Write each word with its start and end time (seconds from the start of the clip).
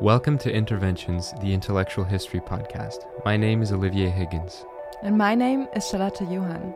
Welcome 0.00 0.36
to 0.40 0.52
Interventions, 0.52 1.32
the 1.40 1.54
Intellectual 1.54 2.04
History 2.04 2.38
Podcast. 2.38 3.06
My 3.24 3.38
name 3.38 3.62
is 3.62 3.72
Olivier 3.72 4.10
Higgins. 4.10 4.62
And 5.02 5.16
my 5.16 5.34
name 5.34 5.68
is 5.74 5.88
Charlotte 5.88 6.20
Johan. 6.20 6.74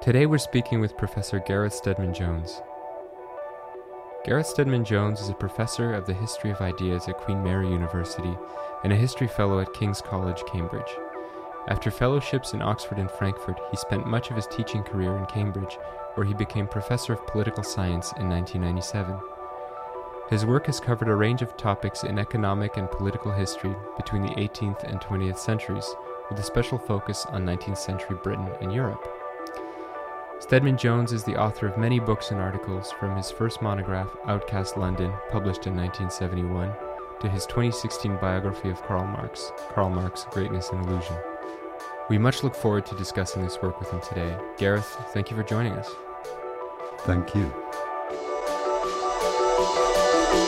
Today 0.00 0.26
we're 0.26 0.38
speaking 0.38 0.80
with 0.80 0.96
Professor 0.96 1.40
Gareth 1.40 1.74
Stedman 1.74 2.14
Jones. 2.14 2.62
Gareth 4.24 4.46
Stedman 4.46 4.84
Jones 4.84 5.20
is 5.20 5.28
a 5.28 5.34
professor 5.34 5.92
of 5.92 6.06
the 6.06 6.14
history 6.14 6.52
of 6.52 6.60
ideas 6.60 7.08
at 7.08 7.18
Queen 7.18 7.42
Mary 7.42 7.68
University 7.68 8.32
and 8.84 8.92
a 8.92 8.96
history 8.96 9.26
fellow 9.26 9.58
at 9.58 9.72
King's 9.72 10.00
College, 10.00 10.40
Cambridge. 10.46 10.96
After 11.66 11.90
fellowships 11.90 12.52
in 12.52 12.62
Oxford 12.62 12.98
and 12.98 13.10
Frankfurt, 13.10 13.58
he 13.72 13.76
spent 13.76 14.06
much 14.06 14.30
of 14.30 14.36
his 14.36 14.46
teaching 14.46 14.84
career 14.84 15.16
in 15.16 15.26
Cambridge, 15.26 15.78
where 16.14 16.26
he 16.26 16.34
became 16.34 16.68
professor 16.68 17.12
of 17.12 17.26
political 17.26 17.64
science 17.64 18.12
in 18.18 18.28
1997. 18.28 19.18
His 20.32 20.46
work 20.46 20.64
has 20.64 20.80
covered 20.80 21.08
a 21.08 21.14
range 21.14 21.42
of 21.42 21.58
topics 21.58 22.04
in 22.04 22.18
economic 22.18 22.78
and 22.78 22.90
political 22.90 23.30
history 23.30 23.76
between 23.98 24.22
the 24.22 24.30
18th 24.30 24.82
and 24.84 24.98
20th 24.98 25.36
centuries, 25.36 25.84
with 26.30 26.38
a 26.38 26.42
special 26.42 26.78
focus 26.78 27.26
on 27.26 27.44
19th 27.44 27.76
century 27.76 28.16
Britain 28.22 28.48
and 28.62 28.72
Europe. 28.72 29.06
Stedman 30.40 30.78
Jones 30.78 31.12
is 31.12 31.22
the 31.22 31.36
author 31.36 31.66
of 31.66 31.76
many 31.76 32.00
books 32.00 32.30
and 32.30 32.40
articles, 32.40 32.92
from 32.92 33.14
his 33.14 33.30
first 33.30 33.60
monograph, 33.60 34.08
Outcast 34.24 34.78
London, 34.78 35.12
published 35.28 35.66
in 35.66 35.76
1971, 35.76 36.72
to 37.20 37.28
his 37.28 37.44
2016 37.44 38.16
biography 38.16 38.70
of 38.70 38.82
Karl 38.84 39.04
Marx, 39.04 39.52
Karl 39.74 39.90
Marx 39.90 40.24
Greatness 40.30 40.70
and 40.70 40.82
Illusion. 40.86 41.16
We 42.08 42.16
much 42.16 42.42
look 42.42 42.54
forward 42.54 42.86
to 42.86 42.96
discussing 42.96 43.42
this 43.42 43.60
work 43.60 43.78
with 43.78 43.90
him 43.90 44.00
today. 44.00 44.34
Gareth, 44.56 44.96
thank 45.12 45.30
you 45.30 45.36
for 45.36 45.42
joining 45.42 45.74
us. 45.74 45.90
Thank 47.00 47.34
you. 47.34 47.52
We 50.32 50.38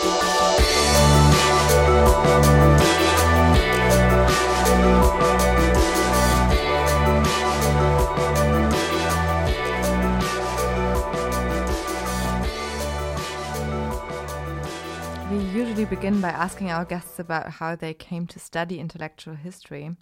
usually 15.40 15.84
begin 15.84 16.20
by 16.20 16.28
asking 16.28 16.70
our 16.70 16.86
guests 16.86 17.18
about 17.18 17.50
how 17.50 17.76
they 17.76 17.92
came 17.92 18.26
to 18.28 18.38
study 18.38 18.78
intellectual 18.78 19.34
history. 19.34 19.96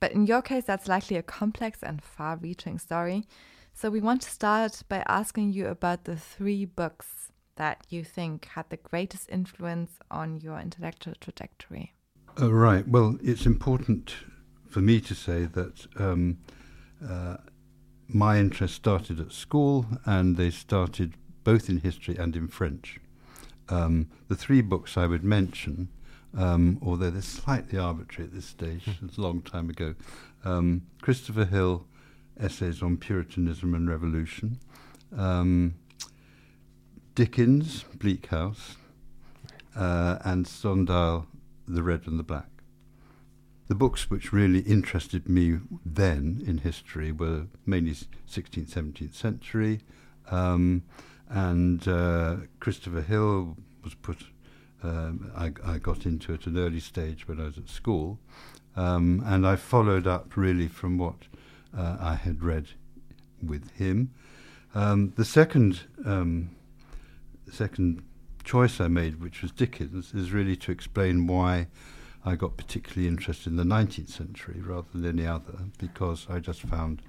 But 0.00 0.12
in 0.12 0.26
your 0.26 0.42
case, 0.42 0.64
that's 0.64 0.88
likely 0.88 1.16
a 1.16 1.22
complex 1.22 1.82
and 1.82 2.02
far 2.02 2.38
reaching 2.38 2.80
story. 2.80 3.28
So 3.72 3.88
we 3.88 4.00
want 4.00 4.22
to 4.22 4.30
start 4.30 4.82
by 4.88 5.04
asking 5.06 5.52
you 5.52 5.68
about 5.68 6.06
the 6.06 6.16
three 6.16 6.64
books 6.64 7.30
that 7.56 7.86
you 7.88 8.04
think 8.04 8.46
had 8.46 8.68
the 8.70 8.76
greatest 8.76 9.28
influence 9.30 9.98
on 10.10 10.40
your 10.40 10.58
intellectual 10.58 11.14
trajectory. 11.20 11.92
Uh, 12.40 12.52
right. 12.52 12.86
Well, 12.86 13.18
it's 13.22 13.46
important 13.46 14.14
for 14.68 14.80
me 14.80 15.00
to 15.00 15.14
say 15.14 15.44
that 15.46 15.86
um, 15.96 16.38
uh, 17.06 17.38
my 18.08 18.38
interest 18.38 18.74
started 18.74 19.20
at 19.20 19.32
school, 19.32 19.86
and 20.04 20.36
they 20.36 20.50
started 20.50 21.14
both 21.44 21.68
in 21.68 21.78
history 21.78 22.16
and 22.16 22.36
in 22.36 22.48
French. 22.48 23.00
Um, 23.68 24.08
the 24.28 24.36
three 24.36 24.60
books 24.60 24.96
I 24.96 25.06
would 25.06 25.24
mention, 25.24 25.88
um, 26.36 26.78
although 26.82 27.10
they're 27.10 27.22
slightly 27.22 27.78
arbitrary 27.78 28.28
at 28.28 28.34
this 28.34 28.44
stage, 28.44 28.86
it's 29.02 29.16
a 29.16 29.20
long 29.20 29.42
time 29.42 29.70
ago. 29.70 29.94
Um, 30.44 30.82
Christopher 31.00 31.46
Hill, 31.46 31.86
Essays 32.38 32.82
on 32.82 32.98
Puritanism 32.98 33.74
and 33.74 33.88
Revolution. 33.88 34.60
Um, 35.16 35.74
Dickens, 37.16 37.86
Bleak 37.94 38.26
House, 38.26 38.76
uh, 39.74 40.18
and 40.22 40.46
Stendhal, 40.46 41.26
The 41.66 41.82
Red 41.82 42.02
and 42.06 42.18
the 42.18 42.22
Black. 42.22 42.50
The 43.68 43.74
books 43.74 44.10
which 44.10 44.34
really 44.34 44.60
interested 44.60 45.26
me 45.26 45.60
then 45.82 46.44
in 46.46 46.58
history 46.58 47.12
were 47.12 47.46
mainly 47.64 47.92
16th, 47.92 48.68
17th 48.68 49.14
century, 49.14 49.80
um, 50.30 50.82
and 51.30 51.88
uh, 51.88 52.36
Christopher 52.60 53.00
Hill 53.00 53.56
was 53.82 53.94
put. 53.94 54.18
Um, 54.82 55.32
I, 55.34 55.52
I, 55.64 55.78
got 55.78 56.04
into 56.04 56.34
at 56.34 56.46
an 56.46 56.58
early 56.58 56.80
stage 56.80 57.26
when 57.26 57.40
I 57.40 57.44
was 57.44 57.56
at 57.56 57.70
school, 57.70 58.18
um, 58.76 59.22
and 59.24 59.46
I 59.46 59.56
followed 59.56 60.06
up 60.06 60.36
really 60.36 60.68
from 60.68 60.98
what 60.98 61.16
uh, 61.74 61.96
I 61.98 62.14
had 62.16 62.44
read 62.44 62.66
with 63.42 63.70
him. 63.70 64.12
Um, 64.74 65.14
the 65.16 65.24
second 65.24 65.80
um, 67.46 67.52
second 67.52 68.02
choice 68.44 68.80
I 68.80 68.88
made, 68.88 69.20
which 69.20 69.42
was 69.42 69.50
Dickens, 69.50 70.14
is 70.14 70.32
really 70.32 70.56
to 70.56 70.72
explain 70.72 71.26
why 71.26 71.66
I 72.24 72.36
got 72.36 72.56
particularly 72.56 73.08
interested 73.08 73.50
in 73.50 73.56
the 73.56 73.64
19th 73.64 74.10
century 74.10 74.60
rather 74.60 74.88
than 74.92 75.06
any 75.06 75.26
other, 75.26 75.58
because 75.78 76.26
I 76.28 76.38
just 76.40 76.62
found 76.62 77.02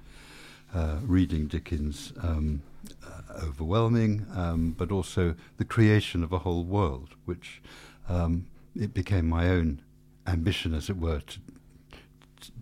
uh, 0.74 0.98
reading 1.02 1.46
Dickens 1.46 2.12
um, 2.22 2.62
uh, 3.04 3.44
overwhelming, 3.44 4.26
um, 4.34 4.74
but 4.76 4.92
also 4.92 5.34
the 5.56 5.64
creation 5.64 6.22
of 6.22 6.32
a 6.32 6.38
whole 6.38 6.64
world, 6.64 7.10
which 7.24 7.62
um, 8.08 8.46
it 8.76 8.94
became 8.94 9.28
my 9.28 9.48
own 9.48 9.82
ambition, 10.26 10.74
as 10.74 10.90
it 10.90 10.98
were, 10.98 11.20
to, 11.20 11.38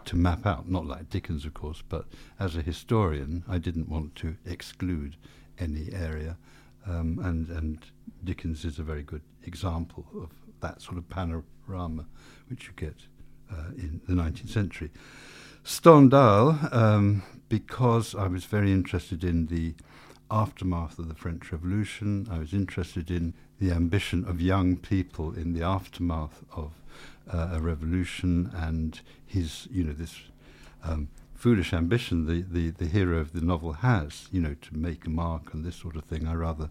to 0.05 0.17
map 0.17 0.47
out, 0.47 0.69
not 0.69 0.87
like 0.87 1.11
Dickens, 1.11 1.45
of 1.45 1.53
course, 1.53 1.83
but 1.89 2.07
as 2.39 2.57
a 2.57 2.63
historian, 2.63 3.45
I 3.49 3.59
didn't 3.59 3.89
want 3.89 4.15
to 4.17 4.37
exclude 4.47 5.17
any 5.59 5.93
area. 5.93 6.37
Um, 6.89 7.19
and, 7.23 7.49
and 7.49 7.79
Dickens 8.25 8.65
is 8.65 8.79
a 8.79 8.83
very 8.83 9.03
good 9.03 9.23
example 9.45 10.07
of 10.15 10.31
that 10.61 10.81
sort 10.81 10.99
of 10.99 11.09
panorama 11.09 12.07
which 12.49 12.67
you 12.67 12.73
get 12.77 12.97
uh, 13.53 13.71
in 13.77 14.01
the 14.09 14.15
19th 14.15 14.51
century. 14.51 14.91
Stendhal, 15.65 16.59
um, 16.73 17.23
because 17.49 18.15
I 18.15 18.29
was 18.29 18.45
very 18.45 18.71
interested 18.71 19.25
in 19.25 19.47
the 19.47 19.75
aftermath 20.31 20.99
of 20.99 21.09
the 21.09 21.15
French 21.15 21.51
Revolution, 21.53 22.29
I 22.31 22.39
was 22.39 22.53
interested 22.53 23.11
in 23.11 23.35
the 23.61 23.73
ambition 23.73 24.25
of 24.25 24.41
young 24.41 24.77
people 24.77 25.33
in 25.33 25.55
the 25.55 25.65
aftermath 25.65 26.45
of 26.55 26.73
uh, 27.33 27.51
a 27.53 27.61
revolution 27.61 28.51
and 28.55 29.01
his, 29.25 29.67
you 29.71 29.85
know, 29.85 29.93
this 29.93 30.17
um, 30.85 31.09
foolish 31.47 31.73
ambition 31.73 32.27
the, 32.27 32.43
the, 32.51 32.71
the 32.71 32.87
hero 32.87 33.19
of 33.19 33.33
the 33.33 33.41
novel 33.41 33.75
has, 33.75 34.27
you 34.33 34.41
know, 34.41 34.57
to 34.61 34.77
make 34.77 35.07
a 35.07 35.11
mark 35.11 35.55
and 35.55 35.65
this 35.65 35.77
sort 35.77 35.95
of 35.95 36.03
thing. 36.03 36.27
I 36.27 36.35
rather, 36.35 36.71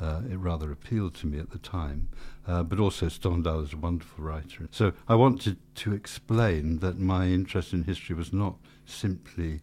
uh, 0.00 0.22
it 0.28 0.38
rather 0.38 0.72
appealed 0.72 1.14
to 1.20 1.28
me 1.28 1.38
at 1.38 1.50
the 1.50 1.58
time. 1.58 2.08
Uh, 2.44 2.64
but 2.64 2.80
also 2.80 3.06
Stendhal 3.06 3.60
is 3.60 3.74
a 3.74 3.76
wonderful 3.76 4.24
writer. 4.24 4.66
So 4.72 4.92
I 5.06 5.14
wanted 5.14 5.58
to 5.76 5.92
explain 5.92 6.80
that 6.80 6.98
my 6.98 7.28
interest 7.28 7.72
in 7.72 7.84
history 7.84 8.16
was 8.16 8.32
not 8.32 8.56
simply 8.86 9.60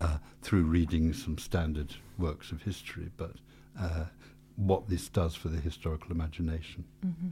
uh, 0.00 0.16
through 0.40 0.62
reading 0.62 1.12
some 1.12 1.36
standard 1.36 1.96
works 2.16 2.50
of 2.50 2.62
history, 2.62 3.10
but 3.18 3.32
uh, 3.78 4.06
what 4.56 4.88
this 4.88 5.10
does 5.10 5.34
for 5.34 5.48
the 5.48 5.60
historical 5.60 6.12
imagination. 6.12 6.86
Mm-hmm. 7.04 7.28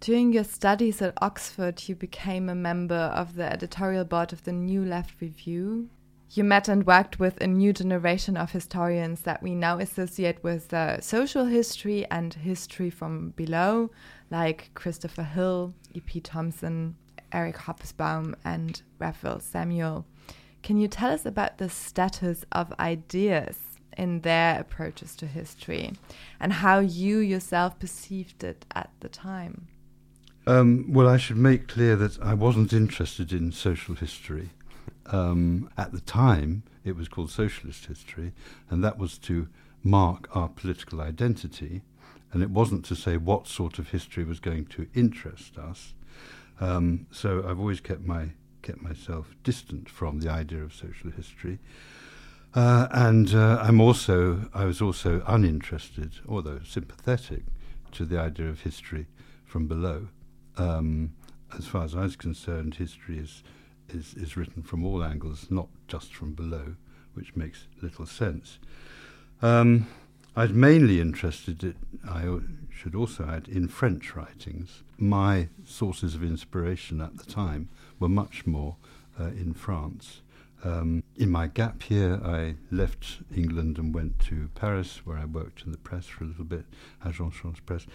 During 0.00 0.32
your 0.32 0.44
studies 0.44 1.02
at 1.02 1.12
Oxford, 1.20 1.86
you 1.86 1.94
became 1.94 2.48
a 2.48 2.54
member 2.54 2.94
of 2.94 3.34
the 3.34 3.44
editorial 3.44 4.06
board 4.06 4.32
of 4.32 4.44
the 4.44 4.52
New 4.52 4.82
Left 4.82 5.20
Review. 5.20 5.90
You 6.30 6.42
met 6.42 6.68
and 6.68 6.86
worked 6.86 7.18
with 7.18 7.38
a 7.38 7.46
new 7.46 7.74
generation 7.74 8.34
of 8.38 8.50
historians 8.50 9.20
that 9.22 9.42
we 9.42 9.54
now 9.54 9.78
associate 9.78 10.42
with 10.42 10.72
uh, 10.72 11.02
social 11.02 11.44
history 11.44 12.06
and 12.10 12.32
history 12.32 12.88
from 12.88 13.34
below, 13.36 13.90
like 14.30 14.70
Christopher 14.72 15.22
Hill, 15.22 15.74
E.P. 15.92 16.20
Thompson, 16.20 16.96
Eric 17.30 17.56
Hobsbawm, 17.56 18.36
and 18.42 18.80
Raphael 18.98 19.40
Samuel. 19.40 20.06
Can 20.62 20.78
you 20.78 20.88
tell 20.88 21.10
us 21.10 21.26
about 21.26 21.58
the 21.58 21.68
status 21.68 22.46
of 22.52 22.72
ideas 22.80 23.58
in 23.98 24.22
their 24.22 24.58
approaches 24.58 25.14
to 25.16 25.26
history 25.26 25.92
and 26.40 26.54
how 26.54 26.78
you 26.78 27.18
yourself 27.18 27.78
perceived 27.78 28.42
it 28.42 28.64
at 28.74 28.88
the 29.00 29.10
time? 29.10 29.68
Um, 30.50 30.92
well, 30.92 31.08
I 31.08 31.16
should 31.16 31.36
make 31.36 31.68
clear 31.68 31.94
that 31.94 32.20
I 32.20 32.34
wasn't 32.34 32.72
interested 32.72 33.32
in 33.32 33.52
social 33.52 33.94
history. 33.94 34.50
Um, 35.06 35.70
at 35.78 35.92
the 35.92 36.00
time, 36.00 36.64
it 36.84 36.96
was 36.96 37.06
called 37.06 37.30
socialist 37.30 37.86
history, 37.86 38.32
and 38.68 38.82
that 38.82 38.98
was 38.98 39.16
to 39.18 39.46
mark 39.84 40.28
our 40.34 40.48
political 40.48 41.02
identity. 41.02 41.82
And 42.32 42.42
it 42.42 42.50
wasn't 42.50 42.84
to 42.86 42.96
say 42.96 43.16
what 43.16 43.46
sort 43.46 43.78
of 43.78 43.90
history 43.90 44.24
was 44.24 44.40
going 44.40 44.66
to 44.66 44.88
interest 44.92 45.56
us. 45.56 45.94
Um, 46.60 47.06
so 47.12 47.44
I've 47.46 47.60
always 47.60 47.80
kept 47.80 48.04
my 48.04 48.30
kept 48.62 48.82
myself 48.82 49.36
distant 49.44 49.88
from 49.88 50.18
the 50.18 50.30
idea 50.30 50.64
of 50.64 50.74
social 50.74 51.12
history. 51.12 51.60
Uh, 52.54 52.88
and 52.90 53.36
uh, 53.36 53.58
I'm 53.62 53.80
also 53.80 54.50
I 54.52 54.64
was 54.64 54.82
also 54.82 55.22
uninterested, 55.28 56.14
although 56.28 56.58
sympathetic, 56.64 57.44
to 57.92 58.04
the 58.04 58.18
idea 58.18 58.48
of 58.48 58.62
history 58.62 59.06
from 59.44 59.68
below. 59.68 60.08
Um, 60.56 61.14
as 61.56 61.66
far 61.66 61.84
as 61.84 61.94
I 61.94 62.02
was 62.02 62.16
concerned, 62.16 62.76
history 62.76 63.18
is, 63.18 63.42
is, 63.88 64.14
is 64.14 64.36
written 64.36 64.62
from 64.62 64.84
all 64.84 65.02
angles, 65.02 65.46
not 65.50 65.68
just 65.88 66.14
from 66.14 66.32
below, 66.32 66.76
which 67.14 67.34
makes 67.34 67.66
little 67.82 68.06
sense. 68.06 68.58
Um, 69.42 69.86
I 70.36 70.42
was 70.42 70.52
mainly 70.52 71.00
interested, 71.00 71.62
in, 71.64 71.74
I 72.08 72.38
should 72.72 72.94
also 72.94 73.26
add, 73.26 73.48
in 73.48 73.68
French 73.68 74.14
writings. 74.14 74.84
My 74.96 75.48
sources 75.64 76.14
of 76.14 76.22
inspiration 76.22 77.00
at 77.00 77.16
the 77.16 77.24
time 77.24 77.68
were 77.98 78.08
much 78.08 78.46
more 78.46 78.76
uh, 79.18 79.24
in 79.24 79.54
France. 79.54 80.22
Um, 80.62 81.02
in 81.16 81.30
my 81.30 81.46
gap 81.46 81.90
year, 81.90 82.20
I 82.22 82.56
left 82.70 83.18
England 83.34 83.78
and 83.78 83.94
went 83.94 84.18
to 84.20 84.50
Paris, 84.54 85.00
where 85.04 85.16
I 85.18 85.24
worked 85.24 85.62
in 85.64 85.72
the 85.72 85.78
press 85.78 86.06
for 86.06 86.24
a 86.24 86.26
little 86.28 86.44
bit, 86.44 86.66
Agence 87.04 87.34
France 87.34 87.60
Presse. 87.64 87.86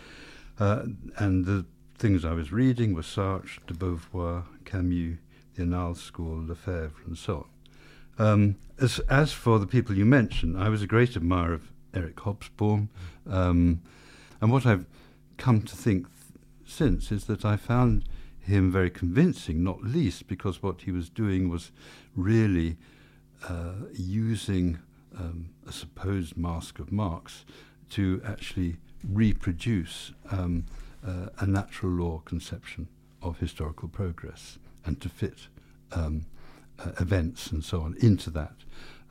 Uh, 0.59 0.83
and 1.17 1.45
the 1.45 1.65
things 1.97 2.25
I 2.25 2.33
was 2.33 2.51
reading 2.51 2.93
were 2.93 3.01
Sartre, 3.01 3.59
de 3.67 3.73
Beauvoir, 3.73 4.43
Camus, 4.65 5.17
the 5.55 5.63
Annales 5.63 5.97
School, 5.97 6.43
Lefebvre, 6.45 7.03
and 7.05 7.17
so 7.17 7.47
on. 8.17 8.25
Um, 8.27 8.55
as, 8.79 8.99
as 9.09 9.31
for 9.31 9.59
the 9.59 9.67
people 9.67 9.95
you 9.95 10.05
mentioned, 10.05 10.57
I 10.57 10.69
was 10.69 10.81
a 10.81 10.87
great 10.87 11.15
admirer 11.15 11.53
of 11.53 11.71
Eric 11.93 12.17
Hobsbawm. 12.17 12.89
Um, 13.29 13.81
and 14.41 14.51
what 14.51 14.65
I've 14.65 14.85
come 15.37 15.61
to 15.61 15.75
think 15.75 16.07
th- 16.07 16.39
since 16.65 17.11
is 17.11 17.25
that 17.25 17.45
I 17.45 17.55
found 17.55 18.03
him 18.39 18.71
very 18.71 18.89
convincing, 18.89 19.63
not 19.63 19.83
least 19.83 20.27
because 20.27 20.61
what 20.61 20.81
he 20.81 20.91
was 20.91 21.09
doing 21.09 21.49
was 21.49 21.71
really 22.15 22.77
uh, 23.47 23.73
using 23.93 24.79
um, 25.17 25.49
a 25.67 25.71
supposed 25.71 26.37
mask 26.37 26.79
of 26.79 26.91
Marx 26.91 27.45
to 27.91 28.21
actually 28.25 28.77
reproduce 29.07 30.11
um, 30.31 30.65
uh, 31.05 31.29
a 31.39 31.45
natural 31.45 31.91
law 31.91 32.19
conception 32.19 32.87
of 33.21 33.39
historical 33.39 33.87
progress 33.87 34.57
and 34.85 35.01
to 35.01 35.09
fit 35.09 35.47
um, 35.91 36.25
uh, 36.79 36.91
events 36.99 37.51
and 37.51 37.63
so 37.63 37.81
on 37.81 37.95
into 37.99 38.29
that. 38.29 38.55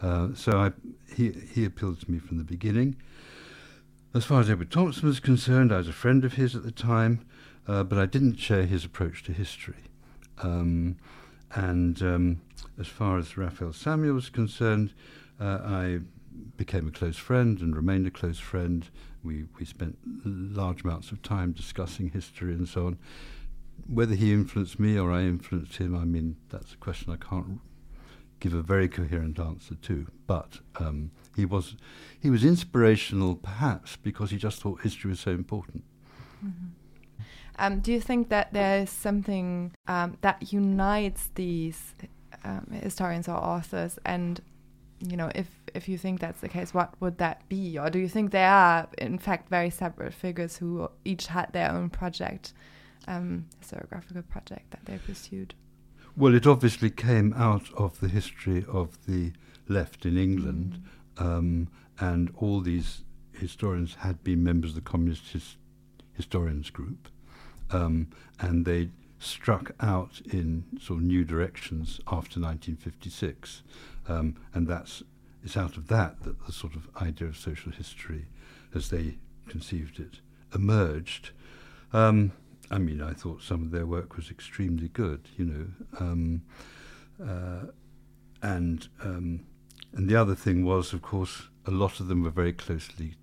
Uh, 0.00 0.28
so 0.34 0.58
I, 0.58 0.72
he, 1.14 1.30
he 1.30 1.64
appealed 1.64 2.00
to 2.00 2.10
me 2.10 2.18
from 2.18 2.38
the 2.38 2.44
beginning. 2.44 2.96
As 4.14 4.24
far 4.24 4.40
as 4.40 4.50
Edward 4.50 4.70
Thompson 4.70 5.08
was 5.08 5.18
concerned, 5.18 5.72
I 5.72 5.78
was 5.78 5.88
a 5.88 5.92
friend 5.92 6.24
of 6.24 6.34
his 6.34 6.54
at 6.54 6.62
the 6.62 6.70
time, 6.70 7.26
uh, 7.66 7.82
but 7.82 7.98
I 7.98 8.06
didn't 8.06 8.36
share 8.36 8.64
his 8.64 8.84
approach 8.84 9.24
to 9.24 9.32
history. 9.32 9.84
Um, 10.42 10.96
and 11.54 12.00
um, 12.02 12.40
as 12.78 12.86
far 12.86 13.18
as 13.18 13.36
Raphael 13.36 13.72
Samuel 13.72 14.14
was 14.14 14.28
concerned, 14.28 14.92
uh, 15.40 15.60
I 15.64 16.00
became 16.56 16.88
a 16.88 16.90
close 16.90 17.16
friend 17.16 17.60
and 17.60 17.76
remained 17.76 18.06
a 18.06 18.10
close 18.10 18.38
friend. 18.38 18.88
We, 19.22 19.44
we 19.58 19.64
spent 19.64 19.98
large 20.24 20.84
amounts 20.84 21.10
of 21.10 21.22
time 21.22 21.52
discussing 21.52 22.10
history 22.10 22.52
and 22.52 22.68
so 22.68 22.86
on. 22.86 22.98
Whether 23.86 24.14
he 24.14 24.32
influenced 24.32 24.78
me 24.78 24.98
or 24.98 25.10
I 25.10 25.22
influenced 25.22 25.76
him, 25.76 25.96
I 25.96 26.04
mean, 26.04 26.36
that's 26.50 26.74
a 26.74 26.76
question 26.76 27.12
I 27.12 27.16
can't 27.16 27.60
give 28.40 28.54
a 28.54 28.62
very 28.62 28.88
coherent 28.88 29.38
answer 29.38 29.74
to. 29.74 30.06
But 30.26 30.60
um, 30.76 31.10
he 31.34 31.44
was 31.44 31.76
he 32.20 32.30
was 32.30 32.44
inspirational, 32.44 33.36
perhaps 33.36 33.96
because 33.96 34.30
he 34.30 34.36
just 34.36 34.60
thought 34.60 34.82
history 34.82 35.10
was 35.10 35.20
so 35.20 35.30
important. 35.30 35.84
Mm-hmm. 36.44 36.66
Um, 37.58 37.80
do 37.80 37.92
you 37.92 38.00
think 38.00 38.28
that 38.30 38.52
there 38.52 38.82
is 38.82 38.90
something 38.90 39.72
um, 39.86 40.18
that 40.22 40.52
unites 40.52 41.30
these 41.34 41.94
um, 42.42 42.66
historians 42.82 43.28
or 43.28 43.36
authors? 43.36 43.98
And 44.04 44.40
you 45.10 45.16
know, 45.16 45.30
if 45.34 45.48
if 45.74 45.88
you 45.88 45.98
think 45.98 46.20
that's 46.20 46.40
the 46.40 46.48
case, 46.48 46.72
what 46.72 46.94
would 47.00 47.18
that 47.18 47.48
be? 47.48 47.78
Or 47.78 47.90
do 47.90 47.98
you 47.98 48.08
think 48.08 48.30
they 48.30 48.44
are, 48.44 48.88
in 48.98 49.18
fact, 49.18 49.48
very 49.48 49.70
separate 49.70 50.14
figures 50.14 50.56
who 50.56 50.88
each 51.04 51.26
had 51.26 51.52
their 51.52 51.70
own 51.70 51.90
project, 51.90 52.52
um, 53.08 53.46
historiographical 53.62 54.28
project 54.28 54.70
that 54.70 54.84
they 54.84 54.98
pursued? 54.98 55.54
Well, 56.16 56.34
it 56.34 56.46
obviously 56.46 56.90
came 56.90 57.32
out 57.34 57.72
of 57.74 57.98
the 58.00 58.08
history 58.08 58.64
of 58.68 59.04
the 59.06 59.32
left 59.68 60.06
in 60.06 60.16
England, 60.16 60.82
mm. 61.16 61.24
um, 61.24 61.68
and 61.98 62.32
all 62.36 62.60
these 62.60 63.02
historians 63.32 63.96
had 63.96 64.22
been 64.22 64.44
members 64.44 64.70
of 64.70 64.76
the 64.76 64.80
Communist 64.80 65.32
his 65.32 65.56
Historians 66.12 66.70
Group 66.70 67.08
um, 67.70 68.08
and 68.40 68.64
they 68.64 68.90
struck 69.18 69.72
out 69.80 70.20
in 70.30 70.64
sort 70.80 71.00
of 71.00 71.04
new 71.04 71.24
directions 71.24 71.98
after 72.06 72.40
1956, 72.40 73.62
um, 74.08 74.36
and 74.52 74.66
that's 74.66 75.02
it's 75.42 75.56
out 75.56 75.76
of 75.76 75.88
that 75.88 76.22
that 76.22 76.46
the 76.46 76.52
sort 76.52 76.74
of 76.74 76.88
idea 77.00 77.28
of 77.28 77.36
social 77.36 77.72
history, 77.72 78.26
as 78.74 78.90
they 78.90 79.18
conceived 79.48 80.00
it, 80.00 80.20
emerged. 80.54 81.30
Um, 81.92 82.32
I 82.70 82.78
mean, 82.78 83.02
I 83.02 83.12
thought 83.12 83.42
some 83.42 83.62
of 83.62 83.70
their 83.70 83.86
work 83.86 84.16
was 84.16 84.30
extremely 84.30 84.88
good, 84.88 85.28
you 85.36 85.44
know, 85.44 85.66
um, 86.00 86.42
uh, 87.22 87.66
and 88.42 88.88
um, 89.02 89.46
and 89.92 90.08
the 90.08 90.16
other 90.16 90.34
thing 90.34 90.64
was, 90.64 90.92
of 90.92 91.02
course, 91.02 91.48
a 91.66 91.70
lot 91.70 92.00
of 92.00 92.08
them 92.08 92.22
were 92.22 92.30
very 92.30 92.52
closely 92.52 93.14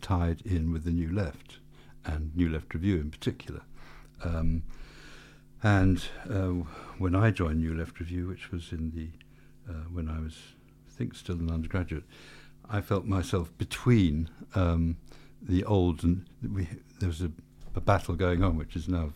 tied 0.00 0.40
in 0.42 0.72
with 0.72 0.84
the 0.84 0.92
New 0.92 1.12
Left 1.12 1.58
and 2.04 2.34
New 2.36 2.48
Left 2.48 2.72
Review 2.72 2.96
in 2.96 3.10
particular. 3.10 3.62
Um, 4.22 4.62
and 5.62 6.04
uh, 6.30 6.64
when 6.98 7.16
I 7.16 7.30
joined 7.30 7.60
New 7.60 7.74
Left 7.74 7.98
Review, 7.98 8.28
which 8.28 8.52
was 8.52 8.70
in 8.70 8.92
the 8.94 9.08
uh, 9.68 9.84
when 9.92 10.08
I 10.08 10.20
was, 10.20 10.36
I 10.88 10.92
think, 10.96 11.14
still 11.14 11.36
an 11.36 11.50
undergraduate, 11.50 12.04
I 12.68 12.80
felt 12.80 13.04
myself 13.04 13.56
between 13.58 14.28
um, 14.54 14.96
the 15.40 15.64
old 15.64 16.02
and 16.02 16.26
we, 16.42 16.68
there 16.98 17.08
was 17.08 17.22
a, 17.22 17.30
a, 17.74 17.80
battle 17.80 18.14
going 18.14 18.42
on, 18.42 18.56
which 18.56 18.74
is 18.74 18.88
now 18.88 19.04
of 19.04 19.12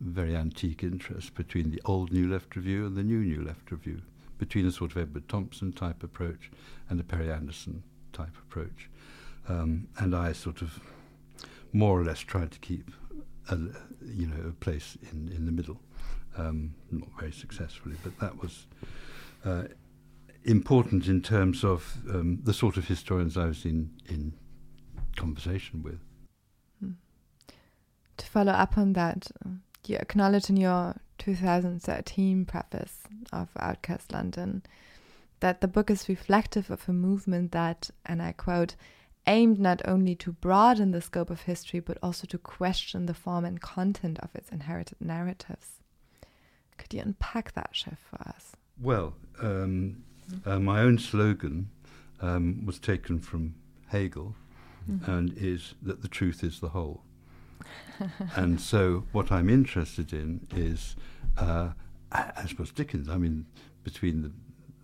very 0.00 0.36
antique 0.36 0.82
interest 0.82 1.34
between 1.34 1.70
the 1.70 1.82
old 1.84 2.12
New 2.12 2.28
Left 2.30 2.54
Review 2.54 2.86
and 2.86 2.96
the 2.96 3.02
new 3.02 3.18
New 3.18 3.42
Left 3.42 3.70
Review, 3.70 4.02
between 4.38 4.66
a 4.66 4.70
sort 4.70 4.92
of 4.92 4.98
Edward 4.98 5.28
Thompson 5.28 5.72
type 5.72 6.02
approach 6.02 6.50
and 6.88 7.00
a 7.00 7.02
Perry 7.02 7.32
Anderson 7.32 7.82
type 8.12 8.36
approach. 8.38 8.88
Um, 9.48 9.88
and 9.98 10.14
I 10.14 10.32
sort 10.32 10.62
of 10.62 10.78
more 11.72 12.00
or 12.00 12.04
less 12.04 12.20
tried 12.20 12.52
to 12.52 12.58
keep 12.60 12.90
a, 13.50 13.56
you 14.06 14.26
know, 14.26 14.48
a 14.48 14.52
place 14.52 14.96
in, 15.10 15.32
in 15.34 15.46
the 15.46 15.52
middle. 15.52 15.80
Um, 16.36 16.74
not 16.92 17.08
very 17.18 17.32
successfully, 17.32 17.96
but 18.04 18.18
that 18.20 18.40
was 18.40 18.66
uh, 19.44 19.64
important 20.44 21.06
in 21.06 21.20
terms 21.22 21.64
of 21.64 21.98
um, 22.08 22.40
the 22.42 22.54
sort 22.54 22.76
of 22.76 22.88
historians 22.88 23.36
I 23.36 23.46
was 23.46 23.64
in, 23.64 23.90
in 24.08 24.32
conversation 25.16 25.82
with. 25.82 26.00
Hmm. 26.80 26.92
To 28.16 28.26
follow 28.26 28.52
up 28.52 28.78
on 28.78 28.94
that, 28.94 29.28
you 29.86 29.96
acknowledge 29.96 30.48
in 30.48 30.56
your 30.56 30.96
2013 31.18 32.44
preface 32.44 33.02
of 33.32 33.48
Outcast 33.58 34.12
London 34.12 34.62
that 35.40 35.60
the 35.60 35.68
book 35.68 35.90
is 35.90 36.08
reflective 36.08 36.70
of 36.70 36.88
a 36.88 36.92
movement 36.92 37.52
that, 37.52 37.90
and 38.06 38.22
I 38.22 38.32
quote, 38.32 38.74
aimed 39.26 39.60
not 39.60 39.82
only 39.84 40.14
to 40.16 40.32
broaden 40.32 40.90
the 40.90 41.02
scope 41.02 41.30
of 41.30 41.42
history, 41.42 41.80
but 41.80 41.98
also 42.02 42.26
to 42.26 42.38
question 42.38 43.06
the 43.06 43.14
form 43.14 43.44
and 43.44 43.60
content 43.60 44.18
of 44.20 44.34
its 44.34 44.48
inherited 44.48 45.00
narratives. 45.00 45.80
Could 46.78 46.94
you 46.94 47.02
unpack 47.02 47.52
that 47.52 47.70
shift 47.72 47.98
for 47.98 48.20
us? 48.22 48.52
Well, 48.80 49.14
um, 49.40 50.04
uh, 50.44 50.58
my 50.58 50.80
own 50.80 50.98
slogan 50.98 51.70
um, 52.20 52.64
was 52.64 52.78
taken 52.78 53.20
from 53.20 53.54
Hegel 53.88 54.34
mm-hmm. 54.90 55.10
and 55.10 55.36
is 55.36 55.74
that 55.82 56.02
the 56.02 56.08
truth 56.08 56.42
is 56.42 56.60
the 56.60 56.68
whole. 56.68 57.02
and 58.36 58.60
so, 58.60 59.04
what 59.12 59.32
I'm 59.32 59.50
interested 59.50 60.12
in 60.12 60.46
is, 60.54 60.96
uh, 61.36 61.70
as 62.12 62.56
was 62.56 62.70
Dickens, 62.70 63.08
I 63.08 63.16
mean, 63.16 63.46
between 63.82 64.22
the, 64.22 64.32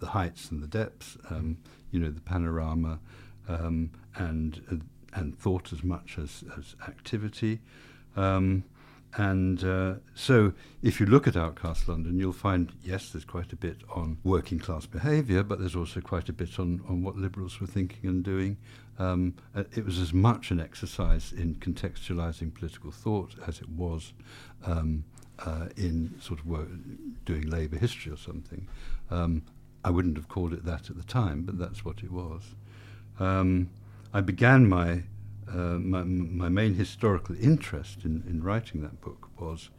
the 0.01 0.07
heights 0.07 0.51
and 0.51 0.63
the 0.63 0.67
depths, 0.67 1.17
um, 1.31 1.59
you 1.91 2.01
know, 2.01 2.11
the 2.11 2.21
panorama, 2.21 2.99
um, 3.49 3.91
and 4.17 4.61
uh, 4.71 5.19
and 5.19 5.39
thought 5.39 5.73
as 5.73 5.85
much 5.85 6.19
as, 6.19 6.43
as 6.59 6.75
activity. 6.89 7.61
Um, 8.17 8.65
and 9.17 9.63
uh, 9.63 9.95
so, 10.15 10.53
if 10.83 10.99
you 10.99 11.07
look 11.07 11.29
at 11.29 11.37
Outcast 11.37 11.89
London, 11.89 12.19
you'll 12.19 12.33
find, 12.33 12.73
yes, 12.83 13.11
there's 13.11 13.25
quite 13.25 13.53
a 13.53 13.57
bit 13.57 13.77
on 13.95 14.19
working 14.25 14.59
class 14.59 14.87
behaviour, 14.87 15.45
but 15.45 15.61
there's 15.61 15.77
also 15.77 16.01
quite 16.01 16.29
a 16.29 16.33
bit 16.33 16.59
on, 16.59 16.83
on 16.89 17.03
what 17.03 17.17
liberals 17.17 17.61
were 17.61 17.67
thinking 17.69 18.09
and 18.11 18.25
doing. 18.25 18.57
Um, 18.99 19.35
uh, 19.55 19.65
it 19.77 19.85
was 19.85 19.99
as 19.99 20.13
much 20.13 20.51
an 20.51 20.61
exercise 20.61 21.33
in 21.33 21.57
contextualising 21.57 22.55
political 22.55 22.91
thought 22.91 23.35
as 23.47 23.61
it 23.61 23.69
was 23.69 24.13
um, 24.65 25.05
uh, 25.39 25.67
in 25.77 26.15
sort 26.21 26.41
of 26.41 26.47
work, 26.47 26.69
doing 27.25 27.49
labour 27.49 27.79
history 27.79 28.13
or 28.13 28.17
something. 28.17 28.67
Um, 29.11 29.43
I 29.85 29.91
wouldn't 29.91 30.17
have 30.17 30.29
called 30.29 30.53
it 30.53 30.65
that 30.65 30.91
at 30.91 30.97
the 30.97 31.05
time, 31.05 31.43
but 31.43 31.59
that's 31.59 31.85
what 31.85 31.99
it 32.03 32.11
was. 32.11 32.43
Um, 33.21 33.71
I 34.13 34.21
began 34.23 34.69
my, 34.69 35.03
uh, 35.49 35.79
my, 35.79 36.03
my 36.03 36.49
main 36.49 36.75
historical 36.75 37.37
interest 37.41 38.05
in, 38.05 38.25
in 38.29 38.43
writing 38.43 38.83
that 38.83 39.01
book 39.01 39.29
was 39.39 39.71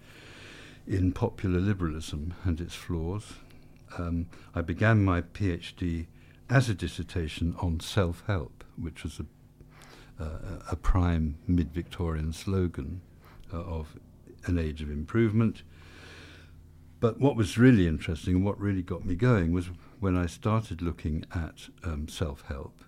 in 0.88 1.12
popular 1.12 1.60
liberalism 1.60 2.34
and 2.44 2.62
its 2.62 2.76
flaws. 2.76 3.34
Um, 3.98 4.28
I 4.54 4.62
began 4.62 5.04
my 5.04 5.22
PhD 5.22 6.08
as 6.50 6.70
a 6.70 6.76
dissertation 6.76 7.56
on 7.60 7.80
self-help, 7.80 8.64
which 8.78 9.04
was 9.04 9.20
a, 9.20 10.24
uh, 10.24 10.60
a 10.72 10.76
prime 10.76 11.38
mid-Victorian 11.48 12.34
slogan 12.34 13.02
uh, 13.54 13.58
of 13.58 13.98
an 14.46 14.60
age 14.60 14.82
of 14.82 14.92
improvement. 14.92 15.64
But 17.00 17.20
what 17.20 17.36
was 17.36 17.58
really 17.58 17.88
interesting 17.88 18.36
and 18.36 18.46
what 18.46 18.60
really 18.60 18.82
got 18.82 19.06
me 19.06 19.16
going 19.16 19.52
was 19.52 19.70
when 20.00 20.16
I 20.18 20.28
started 20.28 20.82
looking 20.82 21.26
at 21.34 21.70
um, 21.84 22.08
self-help 22.08 22.84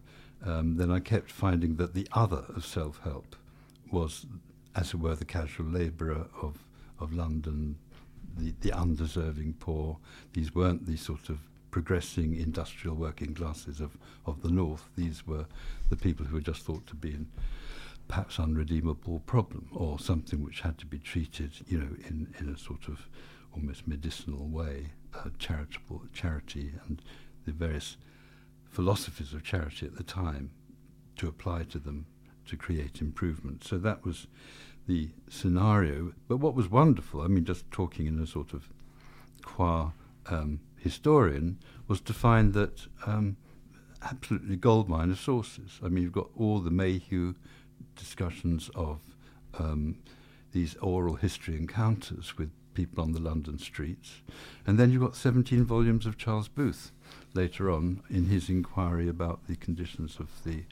um, 0.45 0.77
then 0.77 0.91
I 0.91 0.99
kept 0.99 1.31
finding 1.31 1.75
that 1.77 1.93
the 1.93 2.07
other 2.11 2.45
of 2.55 2.65
self 2.65 2.99
help 3.03 3.35
was, 3.91 4.25
as 4.75 4.93
it 4.93 4.99
were, 4.99 5.15
the 5.15 5.25
casual 5.25 5.67
labourer 5.67 6.27
of, 6.41 6.63
of 6.99 7.13
London, 7.13 7.77
the, 8.37 8.53
the 8.61 8.71
undeserving 8.71 9.55
poor. 9.59 9.97
These 10.33 10.53
weren't 10.53 10.85
the 10.85 10.97
sort 10.97 11.29
of 11.29 11.39
progressing 11.71 12.35
industrial 12.35 12.95
working 12.95 13.33
classes 13.33 13.81
of, 13.81 13.97
of 14.25 14.41
the 14.41 14.49
North. 14.49 14.89
These 14.95 15.27
were 15.27 15.45
the 15.89 15.95
people 15.95 16.25
who 16.25 16.35
were 16.35 16.41
just 16.41 16.63
thought 16.63 16.87
to 16.87 16.95
be 16.95 17.09
in 17.09 17.27
perhaps 18.07 18.39
unredeemable 18.39 19.19
problem 19.25 19.67
or 19.73 19.99
something 19.99 20.43
which 20.43 20.61
had 20.61 20.77
to 20.77 20.85
be 20.85 20.97
treated, 20.97 21.51
you 21.67 21.77
know, 21.77 21.89
in, 22.07 22.33
in 22.39 22.49
a 22.49 22.57
sort 22.57 22.87
of 22.87 23.07
almost 23.53 23.87
medicinal 23.87 24.47
way, 24.47 24.87
uh, 25.13 25.29
charitable 25.39 26.03
charity 26.13 26.73
and 26.87 27.01
the 27.45 27.51
various 27.51 27.97
philosophies 28.77 29.33
of 29.33 29.43
charity 29.43 29.87
at 29.87 29.95
the 29.95 30.03
time 30.03 30.51
to 31.15 31.27
apply 31.27 31.63
to 31.63 31.79
them 31.79 32.05
to 32.45 32.55
create 32.55 33.01
improvement. 33.01 33.63
So 33.63 33.79
that 33.79 34.05
was 34.05 34.27
the 34.87 35.09
scenario. 35.27 36.13
But 36.27 36.37
what 36.37 36.53
was 36.53 36.69
wonderful, 36.69 37.21
I 37.21 37.27
mean, 37.27 37.43
just 37.43 37.71
talking 37.71 38.05
in 38.05 38.21
a 38.21 38.27
sort 38.27 38.53
of 38.53 38.69
qua 39.43 39.93
um, 40.27 40.59
historian, 40.75 41.57
was 41.87 42.01
to 42.01 42.13
find 42.13 42.53
that 42.53 42.85
um, 43.07 43.37
absolutely 44.03 44.57
goldmine 44.57 45.09
of 45.09 45.19
sources. 45.19 45.79
I 45.83 45.87
mean, 45.89 46.03
you've 46.03 46.21
got 46.21 46.29
all 46.37 46.59
the 46.59 46.69
Mayhew 46.69 47.33
discussions 47.95 48.69
of 48.75 48.99
um, 49.57 49.97
these 50.51 50.75
oral 50.77 51.15
history 51.15 51.55
encounters 51.55 52.37
with 52.37 52.51
people 52.73 53.03
on 53.03 53.11
the 53.11 53.19
London 53.19 53.57
streets. 53.57 54.21
And 54.65 54.77
then 54.79 54.91
you've 54.91 55.01
got 55.01 55.15
17 55.15 55.65
volumes 55.65 56.05
of 56.05 56.17
Charles 56.17 56.47
Booth 56.47 56.91
later 57.33 57.71
on 57.71 58.01
in 58.09 58.25
his 58.25 58.49
inquiry 58.49 59.09
about 59.09 59.47
the 59.47 59.55
conditions 59.55 60.17
of 60.19 60.29
the 60.43 60.63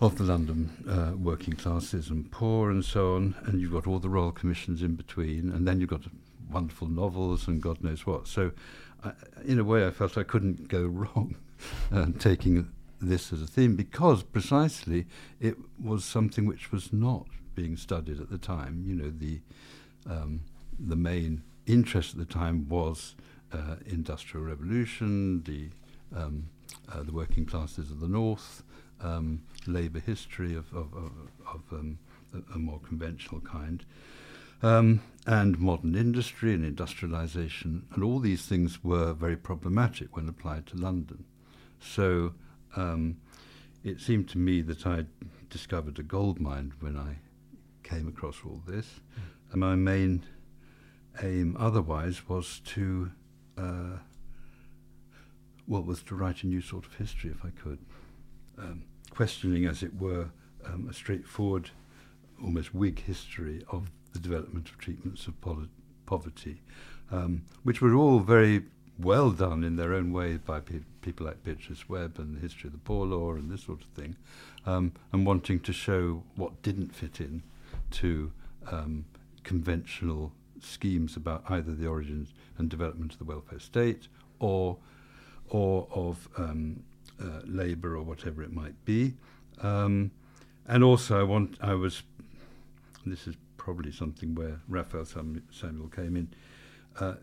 of 0.00 0.16
the 0.16 0.24
London 0.24 0.70
uh, 0.88 1.16
working 1.16 1.54
classes 1.54 2.08
and 2.08 2.30
poor 2.30 2.70
and 2.70 2.84
so 2.84 3.16
on, 3.16 3.34
and 3.46 3.60
you've 3.60 3.72
got 3.72 3.86
all 3.86 3.98
the 3.98 4.08
royal 4.08 4.30
commissions 4.30 4.80
in 4.80 4.94
between, 4.94 5.50
and 5.50 5.66
then 5.66 5.80
you've 5.80 5.90
got 5.90 6.02
wonderful 6.50 6.86
novels 6.86 7.48
and 7.48 7.60
God 7.60 7.82
knows 7.82 8.06
what. 8.06 8.28
So, 8.28 8.52
I, 9.02 9.12
in 9.44 9.58
a 9.58 9.64
way, 9.64 9.84
I 9.86 9.90
felt 9.90 10.16
I 10.16 10.22
couldn't 10.22 10.68
go 10.68 10.86
wrong 10.86 11.36
uh, 11.92 12.06
taking 12.18 12.70
this 13.00 13.32
as 13.32 13.42
a 13.42 13.46
theme 13.46 13.76
because 13.76 14.22
precisely 14.22 15.06
it 15.40 15.56
was 15.82 16.04
something 16.04 16.46
which 16.46 16.72
was 16.72 16.92
not 16.92 17.26
being 17.58 17.76
studied 17.76 18.20
at 18.20 18.30
the 18.30 18.38
time. 18.38 18.84
You 18.86 18.94
know, 18.94 19.10
the 19.10 19.40
um, 20.08 20.42
the 20.78 20.94
main 20.94 21.42
interest 21.66 22.12
at 22.12 22.18
the 22.18 22.32
time 22.32 22.68
was 22.68 23.16
uh, 23.52 23.76
industrial 23.84 24.46
revolution, 24.46 25.42
the 25.42 25.68
um, 26.16 26.48
uh, 26.92 27.02
the 27.02 27.12
working 27.12 27.44
classes 27.44 27.90
of 27.90 27.98
the 27.98 28.08
north, 28.08 28.62
um, 29.00 29.42
labour 29.66 29.98
history 29.98 30.54
of 30.54 30.72
of, 30.72 30.94
of, 30.94 31.12
of 31.52 31.62
um, 31.72 31.98
a, 32.32 32.54
a, 32.54 32.58
more 32.58 32.78
conventional 32.78 33.40
kind, 33.40 33.84
um, 34.62 35.00
and 35.26 35.58
modern 35.58 35.96
industry 35.96 36.54
and 36.54 36.64
industrialisation, 36.64 37.82
and 37.92 38.04
all 38.04 38.20
these 38.20 38.46
things 38.46 38.84
were 38.84 39.12
very 39.14 39.36
problematic 39.36 40.14
when 40.14 40.28
applied 40.28 40.64
to 40.68 40.76
London. 40.76 41.24
So 41.80 42.34
um, 42.76 43.16
it 43.82 44.00
seemed 44.00 44.28
to 44.28 44.38
me 44.38 44.62
that 44.62 44.86
I'd 44.86 45.08
discovered 45.50 45.98
a 45.98 46.04
gold 46.04 46.38
mine 46.40 46.74
when 46.78 46.96
I 46.96 47.16
came 47.88 48.08
across 48.08 48.36
all 48.44 48.60
this. 48.66 49.00
Mm. 49.52 49.56
My 49.56 49.74
main 49.74 50.24
aim 51.22 51.56
otherwise 51.58 52.28
was 52.28 52.60
to, 52.60 53.10
uh, 53.56 53.98
well, 55.66 55.82
was 55.82 56.02
to 56.04 56.14
write 56.14 56.42
a 56.42 56.46
new 56.46 56.60
sort 56.60 56.86
of 56.86 56.94
history 56.94 57.30
if 57.30 57.44
I 57.44 57.50
could, 57.50 57.78
um, 58.58 58.84
questioning, 59.10 59.64
as 59.64 59.82
it 59.82 59.94
were, 59.98 60.28
um, 60.64 60.88
a 60.88 60.92
straightforward, 60.92 61.70
almost 62.42 62.74
Whig 62.74 63.00
history 63.00 63.64
of 63.70 63.90
the 64.12 64.18
development 64.18 64.68
of 64.68 64.78
treatments 64.78 65.26
of 65.26 65.40
poli- 65.40 65.68
poverty, 66.06 66.60
um, 67.10 67.42
which 67.62 67.80
were 67.80 67.94
all 67.94 68.20
very 68.20 68.64
well 68.98 69.30
done 69.30 69.62
in 69.64 69.76
their 69.76 69.94
own 69.94 70.12
way 70.12 70.36
by 70.36 70.60
pe- 70.60 70.80
people 71.02 71.26
like 71.26 71.42
Beatrice 71.44 71.88
Webb 71.88 72.18
and 72.18 72.36
the 72.36 72.40
history 72.40 72.68
of 72.68 72.72
the 72.72 72.78
poor 72.78 73.06
law 73.06 73.32
and 73.32 73.50
this 73.50 73.64
sort 73.64 73.80
of 73.80 73.88
thing, 73.88 74.16
um, 74.66 74.92
and 75.12 75.24
wanting 75.24 75.60
to 75.60 75.72
show 75.72 76.22
what 76.36 76.62
didn't 76.62 76.94
fit 76.94 77.20
in 77.20 77.42
to 77.92 78.32
um, 78.70 79.04
conventional 79.42 80.32
schemes 80.60 81.16
about 81.16 81.44
either 81.48 81.74
the 81.74 81.86
origins 81.86 82.32
and 82.58 82.68
development 82.68 83.12
of 83.12 83.18
the 83.18 83.24
welfare 83.24 83.60
state 83.60 84.08
or 84.40 84.76
or 85.50 85.88
of 85.94 86.28
um, 86.36 86.82
uh, 87.22 87.40
labour 87.46 87.96
or 87.96 88.02
whatever 88.02 88.42
it 88.42 88.52
might 88.52 88.84
be. 88.84 89.14
Um, 89.62 90.10
and 90.66 90.84
also, 90.84 91.18
I 91.18 91.22
want 91.22 91.56
I 91.60 91.74
was 91.74 92.02
this 93.06 93.26
is 93.26 93.36
probably 93.56 93.92
something 93.92 94.34
where 94.34 94.60
Raphael 94.68 95.04
Samuel 95.04 95.88
came 95.88 96.16
in. 96.16 96.28
Uh, 96.98 97.14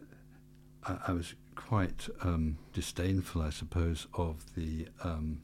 I, 0.83 0.97
I 1.07 1.11
was 1.13 1.35
quite 1.55 2.07
um, 2.21 2.57
disdainful, 2.73 3.41
I 3.41 3.49
suppose, 3.49 4.07
of 4.13 4.53
the 4.55 4.87
um, 5.03 5.41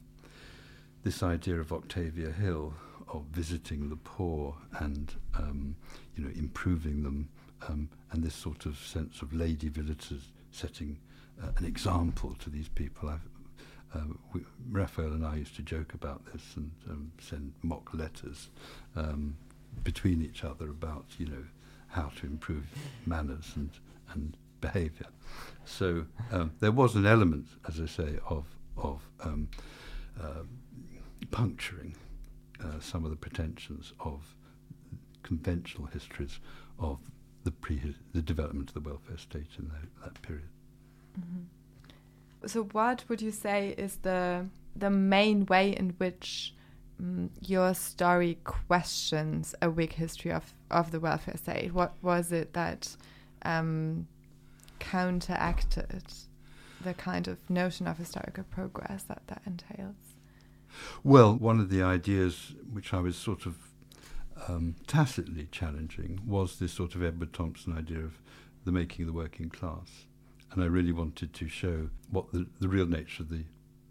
this 1.04 1.22
idea 1.22 1.60
of 1.60 1.72
Octavia 1.72 2.30
Hill 2.30 2.74
of 3.08 3.24
visiting 3.32 3.88
the 3.88 3.96
poor 3.96 4.54
and 4.78 5.14
um, 5.34 5.76
you 6.16 6.24
know 6.24 6.30
improving 6.34 7.02
them, 7.02 7.28
um, 7.68 7.88
and 8.10 8.22
this 8.22 8.34
sort 8.34 8.66
of 8.66 8.78
sense 8.78 9.22
of 9.22 9.32
lady 9.32 9.68
visitors 9.68 10.32
setting 10.50 10.98
uh, 11.42 11.48
an 11.56 11.64
example 11.64 12.34
to 12.38 12.50
these 12.50 12.68
people. 12.68 13.08
I've, 13.08 13.28
uh, 13.94 14.14
we, 14.32 14.40
Raphael 14.70 15.12
and 15.12 15.26
I 15.26 15.36
used 15.36 15.56
to 15.56 15.62
joke 15.62 15.94
about 15.94 16.24
this 16.32 16.42
and 16.56 16.70
um, 16.88 17.12
send 17.20 17.52
mock 17.62 17.92
letters 17.92 18.48
um, 18.96 19.36
between 19.84 20.22
each 20.22 20.44
other 20.44 20.70
about 20.70 21.04
you 21.18 21.26
know 21.26 21.44
how 21.88 22.10
to 22.20 22.26
improve 22.26 22.64
manners 23.06 23.52
and 23.56 23.70
and 24.12 24.36
behaviour. 24.60 25.06
So 25.64 26.06
um, 26.30 26.52
there 26.60 26.72
was 26.72 26.94
an 26.94 27.06
element, 27.06 27.46
as 27.68 27.80
I 27.80 27.86
say, 27.86 28.18
of 28.28 28.46
of 28.76 29.02
um, 29.20 29.48
uh, 30.20 30.44
puncturing 31.30 31.94
uh, 32.64 32.80
some 32.80 33.04
of 33.04 33.10
the 33.10 33.16
pretensions 33.16 33.92
of 34.00 34.34
conventional 35.22 35.86
histories 35.86 36.38
of 36.78 36.98
the 37.44 37.50
pre 37.50 37.94
the 38.12 38.22
development 38.22 38.70
of 38.70 38.74
the 38.74 38.88
welfare 38.88 39.18
state 39.18 39.48
in 39.58 39.68
that, 39.68 40.04
that 40.04 40.22
period. 40.22 40.48
Mm-hmm. 41.18 42.46
So, 42.46 42.64
what 42.64 43.04
would 43.08 43.22
you 43.22 43.30
say 43.30 43.74
is 43.76 43.96
the 43.96 44.46
the 44.74 44.90
main 44.90 45.46
way 45.46 45.70
in 45.70 45.90
which 45.98 46.54
um, 46.98 47.30
your 47.40 47.74
story 47.74 48.38
questions 48.44 49.54
a 49.60 49.70
Whig 49.70 49.94
history 49.94 50.32
of 50.32 50.52
of 50.70 50.90
the 50.90 51.00
welfare 51.00 51.36
state? 51.36 51.72
What 51.72 51.94
was 52.02 52.32
it 52.32 52.52
that 52.54 52.96
um, 53.44 54.06
counteracted 54.78 56.04
the 56.82 56.94
kind 56.94 57.28
of 57.28 57.48
notion 57.48 57.86
of 57.86 57.98
historical 57.98 58.44
progress 58.44 59.04
that 59.04 59.22
that 59.28 59.42
entails? 59.46 60.11
Well, 61.02 61.34
one 61.34 61.60
of 61.60 61.70
the 61.70 61.82
ideas 61.82 62.54
which 62.72 62.92
I 62.92 63.00
was 63.00 63.16
sort 63.16 63.46
of 63.46 63.56
um, 64.48 64.76
tacitly 64.86 65.48
challenging 65.50 66.20
was 66.26 66.58
this 66.58 66.72
sort 66.72 66.94
of 66.94 67.02
Edward 67.02 67.32
Thompson 67.32 67.76
idea 67.76 68.00
of 68.00 68.20
the 68.64 68.72
making 68.72 69.04
of 69.04 69.06
the 69.08 69.18
working 69.18 69.50
class. 69.50 70.06
And 70.52 70.62
I 70.62 70.66
really 70.66 70.92
wanted 70.92 71.32
to 71.32 71.48
show 71.48 71.88
what 72.10 72.32
the, 72.32 72.46
the 72.60 72.68
real 72.68 72.86
nature 72.86 73.22
of 73.22 73.30
the 73.30 73.44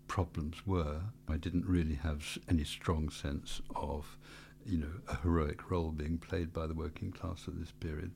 problems 0.07 0.67
were. 0.67 1.01
I 1.27 1.37
didn't 1.37 1.65
really 1.65 1.95
have 1.95 2.37
any 2.49 2.63
strong 2.63 3.09
sense 3.09 3.61
of, 3.75 4.17
you 4.65 4.77
know, 4.77 4.91
a 5.07 5.15
heroic 5.17 5.71
role 5.71 5.91
being 5.91 6.17
played 6.17 6.53
by 6.53 6.67
the 6.67 6.73
working 6.73 7.11
class 7.11 7.47
at 7.47 7.57
this 7.59 7.71
period. 7.71 8.11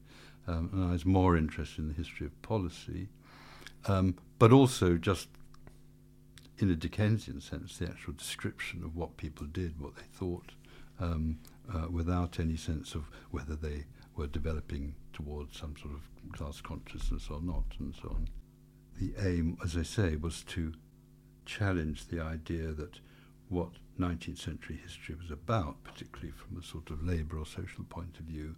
Um, 0.47 0.69
and 0.73 0.83
I 0.83 0.91
was 0.91 1.05
more 1.05 1.35
interested 1.35 1.79
in 1.79 1.87
the 1.87 1.93
history 1.95 2.27
of 2.27 2.39
policy, 2.43 3.07
um, 3.87 4.15
but 4.37 4.51
also 4.51 4.97
just 4.97 5.27
in 6.57 6.69
a 6.69 6.75
Dickensian 6.75 7.41
sense, 7.41 7.77
the 7.77 7.87
actual 7.87 8.13
description 8.13 8.83
of 8.83 8.95
what 8.95 9.17
people 9.17 9.45
did, 9.45 9.79
what 9.79 9.95
they 9.95 10.03
thought, 10.13 10.51
um, 10.99 11.39
uh, 11.73 11.87
without 11.89 12.39
any 12.39 12.55
sense 12.55 12.95
of 12.95 13.09
whether 13.31 13.55
they 13.55 13.85
were 14.15 14.27
developing 14.27 14.95
towards 15.11 15.57
some 15.59 15.75
sort 15.81 15.93
of 15.93 16.33
class 16.33 16.61
consciousness 16.61 17.27
or 17.29 17.41
not, 17.41 17.65
and 17.79 17.93
so 18.01 18.09
on. 18.09 18.27
The 18.99 19.13
aim, 19.19 19.57
as 19.63 19.75
I 19.75 19.83
say, 19.83 20.15
was 20.15 20.43
to 20.43 20.73
challenge 21.45 22.07
the 22.07 22.21
idea 22.21 22.71
that 22.71 22.99
what 23.49 23.71
19th 23.99 24.39
century 24.39 24.79
history 24.81 25.15
was 25.15 25.31
about, 25.31 25.83
particularly 25.83 26.31
from 26.31 26.57
a 26.57 26.63
sort 26.63 26.89
of 26.89 27.03
labour 27.03 27.37
or 27.37 27.45
social 27.45 27.83
point 27.89 28.17
of 28.19 28.25
view, 28.25 28.55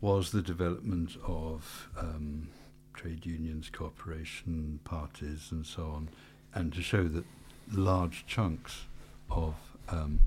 was 0.00 0.32
the 0.32 0.42
development 0.42 1.16
of 1.26 1.88
um, 1.96 2.48
trade 2.92 3.24
unions, 3.24 3.70
cooperation 3.70 4.80
parties, 4.84 5.48
and 5.50 5.64
so 5.64 5.84
on, 5.84 6.08
and 6.54 6.72
to 6.72 6.82
show 6.82 7.04
that 7.04 7.24
large 7.72 8.26
chunks 8.26 8.84
of 9.30 9.54
um, 9.88 10.20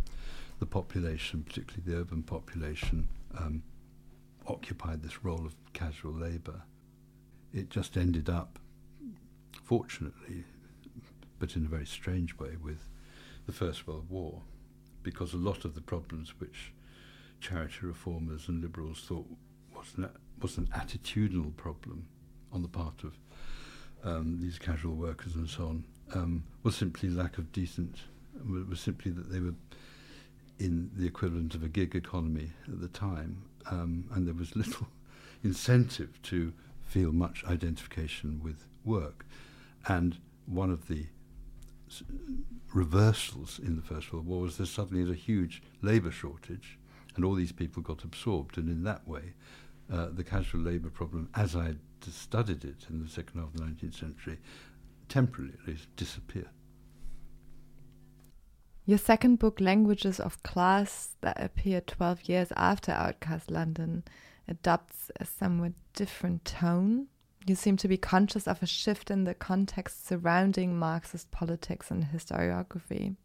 the 0.59 0.65
population, 0.65 1.43
particularly 1.43 1.83
the 1.85 2.01
urban 2.01 2.23
population, 2.23 3.07
um, 3.37 3.63
occupied 4.47 5.03
this 5.03 5.23
role 5.23 5.45
of 5.45 5.55
casual 5.73 6.13
labour. 6.13 6.61
It 7.53 7.69
just 7.69 7.97
ended 7.97 8.29
up, 8.29 8.59
fortunately, 9.63 10.43
but 11.39 11.55
in 11.55 11.65
a 11.65 11.69
very 11.69 11.85
strange 11.85 12.37
way, 12.37 12.55
with 12.61 12.87
the 13.45 13.51
First 13.51 13.87
World 13.87 14.09
War, 14.09 14.41
because 15.03 15.33
a 15.33 15.37
lot 15.37 15.65
of 15.65 15.75
the 15.75 15.81
problems 15.81 16.33
which 16.39 16.71
charity 17.39 17.85
reformers 17.85 18.47
and 18.47 18.61
liberals 18.61 19.03
thought 19.07 19.27
was 19.75 19.93
an, 19.97 20.09
was 20.41 20.57
an 20.57 20.67
attitudinal 20.73 21.55
problem 21.55 22.07
on 22.51 22.61
the 22.61 22.67
part 22.67 23.03
of 23.03 23.13
um, 24.03 24.39
these 24.39 24.57
casual 24.57 24.95
workers 24.95 25.35
and 25.35 25.49
so 25.49 25.65
on 25.65 25.83
um, 26.13 26.43
was 26.63 26.75
simply 26.75 27.09
lack 27.09 27.37
of 27.37 27.51
decent, 27.51 27.97
was 28.69 28.79
simply 28.79 29.11
that 29.11 29.31
they 29.31 29.39
were 29.39 29.55
in 30.59 30.89
the 30.95 31.05
equivalent 31.05 31.53
of 31.55 31.63
a 31.63 31.67
gig 31.67 31.95
economy 31.95 32.51
at 32.67 32.79
the 32.79 32.87
time, 32.87 33.41
um, 33.69 34.05
and 34.13 34.27
there 34.27 34.33
was 34.33 34.55
little 34.55 34.87
incentive 35.43 36.21
to 36.23 36.53
feel 36.83 37.11
much 37.11 37.43
identification 37.45 38.39
with 38.43 38.65
work. 38.83 39.25
And 39.87 40.17
one 40.45 40.69
of 40.69 40.87
the 40.87 41.07
reversals 42.73 43.59
in 43.59 43.75
the 43.75 43.81
First 43.81 44.11
World 44.11 44.27
War 44.27 44.41
was 44.41 44.57
there 44.57 44.65
suddenly 44.65 45.03
is 45.03 45.09
a 45.09 45.15
huge 45.19 45.61
labour 45.81 46.11
shortage, 46.11 46.77
and 47.15 47.23
all 47.23 47.33
these 47.33 47.51
people 47.51 47.81
got 47.81 48.03
absorbed, 48.03 48.57
and 48.57 48.69
in 48.69 48.83
that 48.83 49.07
way, 49.07 49.33
uh, 49.91 50.07
the 50.11 50.23
casual 50.23 50.61
labour 50.61 50.89
problem, 50.89 51.29
as 51.35 51.55
I 51.55 51.75
studied 52.01 52.63
it 52.63 52.85
in 52.89 53.01
the 53.01 53.09
second 53.09 53.39
half 53.39 53.53
of 53.53 53.57
the 53.57 53.63
19th 53.63 53.99
century, 53.99 54.37
temporarily 55.09 55.57
at 55.61 55.67
least 55.67 55.95
disappeared. 55.95 56.49
Your 58.85 58.99
second 58.99 59.39
book, 59.39 59.59
Languages 59.59 60.19
of 60.19 60.43
Class, 60.43 61.15
that 61.21 61.41
appeared 61.41 61.87
12 61.87 62.29
years 62.29 62.53
after 62.55 62.91
Outcast 62.91 63.49
London, 63.49 64.03
adopts 64.47 65.09
a 65.19 65.25
somewhat 65.25 65.73
different 65.93 66.45
tone. 66.45 67.07
You 67.47 67.55
seem 67.55 67.77
to 67.77 67.87
be 67.87 67.97
conscious 67.97 68.47
of 68.47 68.61
a 68.61 68.67
shift 68.67 69.09
in 69.09 69.23
the 69.23 69.33
context 69.33 70.05
surrounding 70.07 70.77
Marxist 70.77 71.31
politics 71.31 71.89
and 71.89 72.05
historiography. 72.05 73.15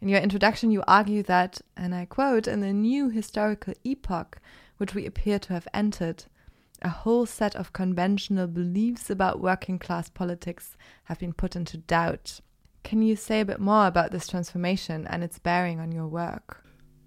In 0.00 0.08
your 0.08 0.20
introduction, 0.20 0.70
you 0.70 0.82
argue 0.86 1.22
that, 1.24 1.60
and 1.76 1.94
I 1.94 2.06
quote, 2.06 2.46
in 2.46 2.60
the 2.60 2.72
new 2.72 3.10
historical 3.10 3.74
epoch 3.84 4.38
which 4.78 4.94
we 4.94 5.04
appear 5.04 5.38
to 5.40 5.52
have 5.52 5.68
entered, 5.74 6.24
a 6.82 6.88
whole 6.88 7.26
set 7.26 7.56
of 7.56 7.72
conventional 7.72 8.46
beliefs 8.46 9.10
about 9.10 9.40
working 9.40 9.78
class 9.78 10.08
politics 10.08 10.76
have 11.04 11.18
been 11.18 11.32
put 11.32 11.56
into 11.56 11.76
doubt. 11.76 12.40
Can 12.84 13.02
you 13.02 13.16
say 13.16 13.40
a 13.40 13.44
bit 13.44 13.60
more 13.60 13.86
about 13.86 14.12
this 14.12 14.26
transformation 14.26 15.06
and 15.08 15.22
its 15.22 15.38
bearing 15.38 15.80
on 15.80 15.92
your 15.92 16.06
work? 16.06 16.64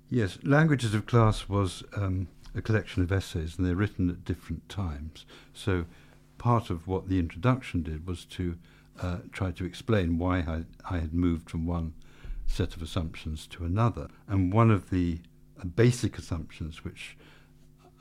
Yes, 0.10 0.38
Languages 0.44 0.94
of 0.94 1.06
Class 1.06 1.48
was 1.48 1.84
um, 1.96 2.28
a 2.54 2.62
collection 2.62 3.02
of 3.02 3.12
essays, 3.12 3.58
and 3.58 3.66
they're 3.66 3.76
written 3.76 4.10
at 4.10 4.26
different 4.26 4.68
times. 4.68 5.26
So, 5.54 5.86
part 6.38 6.70
of 6.70 6.88
what 6.88 7.08
the 7.08 7.18
introduction 7.20 7.84
did 7.84 8.06
was 8.06 8.26
to 8.26 8.58
uh, 9.02 9.18
try 9.32 9.52
to 9.52 9.64
explain 9.64 10.18
why 10.18 10.40
I, 10.40 10.64
I, 10.90 11.00
had 11.00 11.14
moved 11.14 11.50
from 11.50 11.66
one 11.66 11.94
set 12.46 12.76
of 12.76 12.82
assumptions 12.82 13.48
to 13.48 13.64
another. 13.64 14.10
And 14.28 14.54
one 14.54 14.70
of 14.70 14.90
the 14.90 15.20
uh, 15.60 15.66
basic 15.66 16.18
assumptions 16.18 16.84
which 16.84 17.16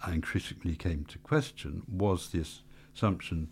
I 0.03 0.13
increasingly 0.13 0.77
came 0.77 1.05
to 1.07 1.19
question 1.19 1.83
was 1.89 2.31
this 2.31 2.63
assumption 2.95 3.49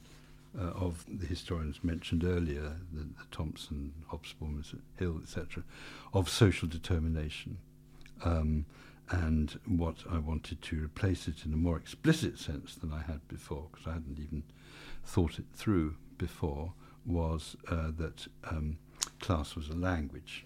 uh, 0.58 0.64
of 0.70 1.04
the 1.08 1.26
historians 1.26 1.84
mentioned 1.84 2.24
earlier, 2.24 2.76
the, 2.92 3.02
the 3.02 3.26
Thompson, 3.30 3.92
Hobsbawm, 4.10 4.62
Hill, 4.98 5.20
etc., 5.22 5.62
of 6.12 6.28
social 6.28 6.68
determination. 6.68 7.58
Um, 8.24 8.66
and 9.10 9.58
what 9.66 9.96
I 10.10 10.18
wanted 10.18 10.60
to 10.62 10.84
replace 10.84 11.28
it 11.28 11.46
in 11.46 11.52
a 11.52 11.56
more 11.56 11.76
explicit 11.78 12.38
sense 12.38 12.74
than 12.74 12.92
I 12.92 13.02
had 13.02 13.26
before, 13.28 13.68
because 13.70 13.86
I 13.86 13.92
hadn't 13.94 14.18
even 14.18 14.42
thought 15.04 15.38
it 15.38 15.46
through 15.54 15.96
before, 16.18 16.72
was 17.06 17.56
uh, 17.68 17.90
that 17.98 18.26
um, 18.50 18.78
class 19.20 19.54
was 19.54 19.68
a 19.68 19.74
language, 19.74 20.44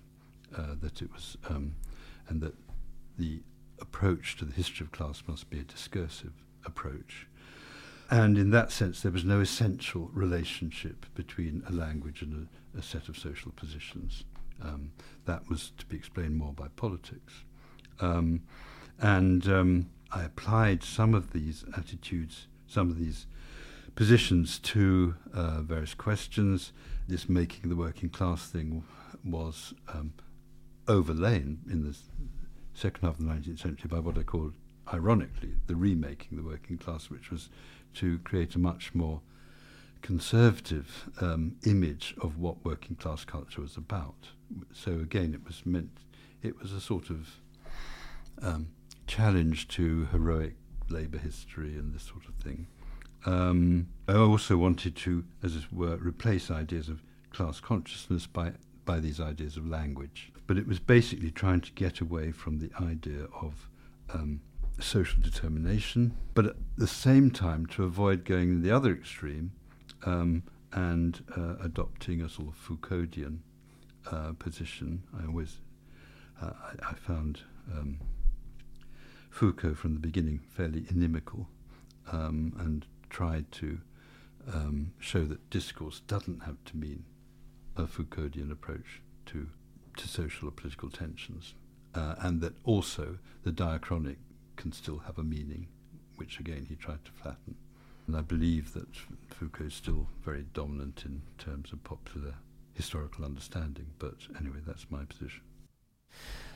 uh, 0.57 0.75
that 0.81 1.03
it 1.03 1.13
was, 1.13 1.37
um, 1.49 1.75
and 2.29 2.41
that 2.41 2.55
the 3.19 3.41
approach 3.81 4.37
to 4.37 4.45
the 4.45 4.53
history 4.53 4.85
of 4.85 4.93
class 4.93 5.23
must 5.27 5.51
be 5.51 5.59
a 5.59 5.65
discursive 5.65 6.33
approach. 6.65 7.27
And 8.11 8.37
in 8.37 8.51
that 8.51 8.71
sense, 8.71 9.01
there 9.01 9.13
was 9.13 9.25
no 9.25 9.41
essential 9.41 10.11
relationship 10.13 11.07
between 11.15 11.63
a 11.69 11.73
language 11.73 12.21
and 12.23 12.49
a, 12.75 12.79
a 12.79 12.83
set 12.83 13.09
of 13.09 13.17
social 13.17 13.53
positions. 13.53 14.25
Um, 14.63 14.93
that 15.25 15.49
was 15.49 15.73
to 15.79 15.87
be 15.87 15.97
explained 15.97 16.37
more 16.37 16.53
by 16.53 16.69
politics. 16.77 17.45
Um, 18.01 18.43
and 19.01 19.49
um, 19.49 19.91
I 20.13 20.25
applied 20.25 20.83
some 20.83 21.15
of 21.15 21.33
these 21.33 21.65
attitudes, 21.77 22.47
some 22.67 22.91
of 22.91 22.99
these 22.99 23.27
positions 23.95 24.59
to 24.59 25.15
uh, 25.33 25.63
various 25.63 25.95
questions. 25.95 26.73
This 27.09 27.29
making 27.29 27.71
the 27.71 27.77
working 27.77 28.11
class 28.11 28.47
thing 28.47 28.85
was 29.25 29.75
um, 29.89 30.13
overlain 30.87 31.61
in 31.71 31.85
the 31.85 31.97
second 32.75 33.07
half 33.07 33.19
of 33.19 33.27
the 33.27 33.33
19th 33.33 33.61
century 33.61 33.89
by 33.89 33.99
what 33.99 34.19
I 34.19 34.23
called, 34.23 34.55
ironically, 34.93 35.55
the 35.67 35.77
remaking 35.77 36.37
the 36.37 36.45
working 36.45 36.79
class, 36.79 37.11
which 37.11 37.31
was 37.31 37.49
to 37.95 38.19
create 38.21 38.55
a 38.55 38.59
much 38.59 38.95
more 38.95 39.21
conservative 40.01 41.09
um, 41.21 41.57
image 41.65 42.15
of 42.21 42.39
what 42.39 42.65
working 42.65 42.97
class 42.97 43.25
culture 43.25 43.61
was 43.61 43.77
about. 43.77 44.29
So 44.73 44.93
again, 44.93 45.33
it 45.35 45.45
was 45.45 45.65
meant, 45.65 45.91
it 46.43 46.61
was 46.61 46.73
a 46.73 46.81
sort 46.81 47.11
of 47.11 47.29
um, 48.43 48.69
challenge 49.07 49.69
to 49.69 50.07
heroic 50.07 50.57
labour 50.89 51.19
history 51.19 51.75
and 51.75 51.95
this 51.95 52.03
sort 52.03 52.25
of 52.29 52.35
thing. 52.35 52.67
Um, 53.25 53.89
I 54.09 54.15
also 54.15 54.57
wanted 54.57 54.97
to, 54.97 55.25
as 55.43 55.55
it 55.55 55.73
were, 55.73 55.97
replace 55.97 56.51
ideas 56.51 56.89
of 56.89 57.03
class 57.31 57.61
consciousness 57.61 58.27
by 58.27 58.53
by 58.85 58.99
these 58.99 59.21
ideas 59.21 59.57
of 59.57 59.67
language. 59.67 60.33
But 60.53 60.59
it 60.59 60.69
was 60.69 60.81
basically 60.81 61.31
trying 61.31 61.63
to 61.63 61.73
get 61.73 62.01
away 62.01 62.31
from 62.31 62.59
the 62.59 62.71
idea 62.79 63.25
of 63.41 63.71
um, 64.13 64.43
social 64.79 65.19
determination, 65.23 66.15
but 66.35 66.45
at 66.45 66.57
the 66.77 66.87
same 66.87 67.31
time 67.31 67.65
to 67.69 67.85
avoid 67.85 68.27
going 68.27 68.51
in 68.51 68.63
the 68.63 68.71
other 68.71 68.93
extreme 68.93 69.53
um, 70.05 70.43
and 70.75 71.25
uh, 71.35 71.55
adopting 71.65 72.21
a 72.21 72.29
sort 72.29 72.49
of 72.49 72.55
Foucauldian 72.55 73.39
uh, 74.11 74.35
position. 74.39 75.05
I 75.19 75.25
always 75.25 75.57
uh, 76.43 76.51
I, 76.51 76.91
I, 76.91 76.95
found 76.97 77.41
um, 77.73 78.01
Foucault 79.31 79.77
from 79.77 79.95
the 79.95 80.01
beginning 80.01 80.41
fairly 80.51 80.85
inimical 80.91 81.49
um, 82.13 82.53
and 82.59 82.85
tried 83.09 83.51
to 83.53 83.79
um, 84.53 84.93
show 84.99 85.25
that 85.25 85.49
discourse 85.49 86.01
doesn't 86.01 86.43
have 86.43 86.63
to 86.67 86.77
mean 86.77 87.05
a 87.75 87.85
Foucauldian 87.85 88.53
approach 88.53 89.01
to, 89.25 89.49
to 89.97 90.09
social 90.09 90.49
or 90.49 90.53
political 90.53 90.91
tensions, 90.91 91.55
uh, 91.95 92.15
and 92.19 92.41
that 92.41 92.55
also 92.65 93.19
the 93.45 93.53
diachronic 93.53 94.17
can 94.57 94.73
still 94.73 94.99
have 94.99 95.19
a 95.19 95.25
meaning, 95.25 95.69
which 96.17 96.39
again 96.39 96.67
he 96.69 96.77
tried 96.77 97.05
to 97.05 97.13
flatten. 97.13 97.57
And 98.07 98.17
I 98.17 98.21
believe 98.21 98.73
that 98.75 98.89
Foucault 99.29 99.67
is 99.67 99.75
still 99.75 100.09
very 100.25 100.45
dominant 100.53 101.05
in 101.05 101.23
terms 101.39 101.73
of 101.73 101.85
popular 101.85 102.35
historical 102.75 103.25
understanding, 103.25 103.87
but 103.99 104.15
anyway, 104.39 104.59
that's 104.67 104.87
my 104.91 105.05
position. 105.05 105.43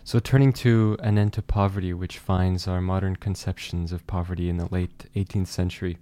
So, 0.05 0.19
turning 0.19 0.53
to 0.55 0.97
An 1.01 1.19
End 1.19 1.33
to 1.35 1.43
Poverty, 1.43 1.93
which 1.93 2.19
finds 2.19 2.69
our 2.69 2.81
modern 2.81 3.17
conceptions 3.17 3.93
of 3.93 4.07
poverty 4.07 4.49
in 4.49 4.57
the 4.57 4.69
late 4.71 5.07
18th 5.17 5.49
century, 5.49 5.99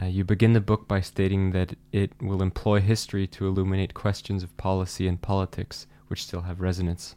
uh, 0.00 0.06
you 0.06 0.24
begin 0.24 0.52
the 0.52 0.60
book 0.60 0.88
by 0.88 1.00
stating 1.00 1.52
that 1.52 1.74
it 1.92 2.10
will 2.20 2.42
employ 2.42 2.80
history 2.80 3.26
to 3.28 3.46
illuminate 3.46 3.94
questions 3.94 4.42
of 4.42 4.56
policy 4.56 5.06
and 5.06 5.22
politics 5.22 5.86
which 6.14 6.22
still 6.22 6.42
have 6.42 6.60
resonance, 6.60 7.16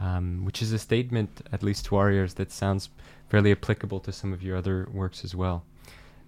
um, 0.00 0.44
which 0.44 0.60
is 0.60 0.72
a 0.72 0.78
statement, 0.80 1.40
at 1.52 1.62
least 1.62 1.84
to 1.84 1.94
our 1.94 2.10
ears, 2.10 2.34
that 2.34 2.50
sounds 2.50 2.90
fairly 3.28 3.52
applicable 3.52 4.00
to 4.00 4.10
some 4.10 4.32
of 4.32 4.42
your 4.42 4.56
other 4.56 4.88
works 4.92 5.22
as 5.22 5.36
well. 5.36 5.64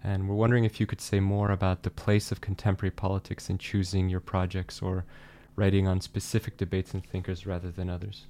And 0.05 0.29
we're 0.29 0.37
wondering 0.37 0.62
if 0.62 0.79
you 0.79 0.87
could 0.87 1.01
say 1.01 1.19
more 1.19 1.51
about 1.51 1.83
the 1.83 1.90
place 1.90 2.31
of 2.31 2.40
contemporary 2.40 2.92
politics 2.92 3.51
in 3.51 3.59
choosing 3.59 4.09
your 4.09 4.21
projects 4.21 4.81
or 4.81 5.05
writing 5.57 5.88
on 5.88 6.01
specific 6.01 6.57
debates 6.57 6.95
and 6.95 7.05
thinkers 7.05 7.45
rather 7.45 7.73
than 7.73 7.90
others. 7.90 8.27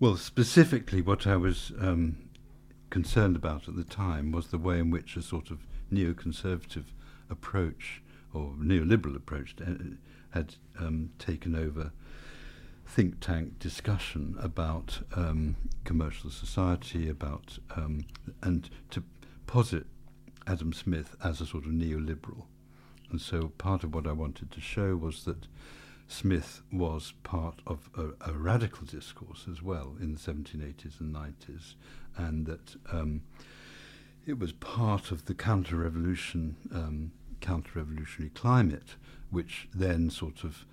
Well, 0.00 0.16
specifically, 0.16 1.00
what 1.00 1.28
I 1.28 1.36
was 1.36 1.70
um, 1.78 2.16
concerned 2.90 3.36
about 3.36 3.68
at 3.68 3.76
the 3.76 3.84
time 3.84 4.32
was 4.32 4.48
the 4.48 4.58
way 4.58 4.80
in 4.80 4.90
which 4.90 5.16
a 5.16 5.22
sort 5.22 5.52
of 5.52 5.60
neoconservative 5.92 6.86
approach 7.30 8.02
or 8.34 8.54
neoliberal 8.58 9.14
approach 9.14 9.54
uh, 9.64 9.74
had 10.30 10.56
um, 10.78 11.10
taken 11.18 11.54
over 11.54 11.92
think 12.92 13.20
tank 13.20 13.58
discussion 13.58 14.36
about 14.38 15.00
um, 15.16 15.56
commercial 15.82 16.28
society, 16.28 17.08
about 17.08 17.58
um, 17.74 18.04
and 18.42 18.68
to 18.90 19.02
posit 19.46 19.86
Adam 20.46 20.74
Smith 20.74 21.16
as 21.24 21.40
a 21.40 21.46
sort 21.46 21.64
of 21.64 21.70
neoliberal. 21.70 22.44
And 23.10 23.18
so 23.18 23.48
part 23.56 23.82
of 23.82 23.94
what 23.94 24.06
I 24.06 24.12
wanted 24.12 24.50
to 24.50 24.60
show 24.60 24.94
was 24.94 25.24
that 25.24 25.46
Smith 26.06 26.60
was 26.70 27.14
part 27.22 27.60
of 27.66 27.88
a, 27.96 28.30
a 28.30 28.34
radical 28.34 28.84
discourse 28.84 29.46
as 29.50 29.62
well 29.62 29.96
in 29.98 30.12
the 30.12 30.20
1780s 30.20 31.00
and 31.00 31.14
90s, 31.14 31.76
and 32.18 32.44
that 32.44 32.76
um, 32.92 33.22
it 34.26 34.38
was 34.38 34.52
part 34.52 35.10
of 35.10 35.24
the 35.24 35.34
counter-revolution, 35.34 36.56
um, 36.74 37.12
counter-revolutionary 37.40 38.32
climate, 38.34 38.96
which 39.30 39.68
then 39.74 40.10
sort 40.10 40.44
of 40.44 40.66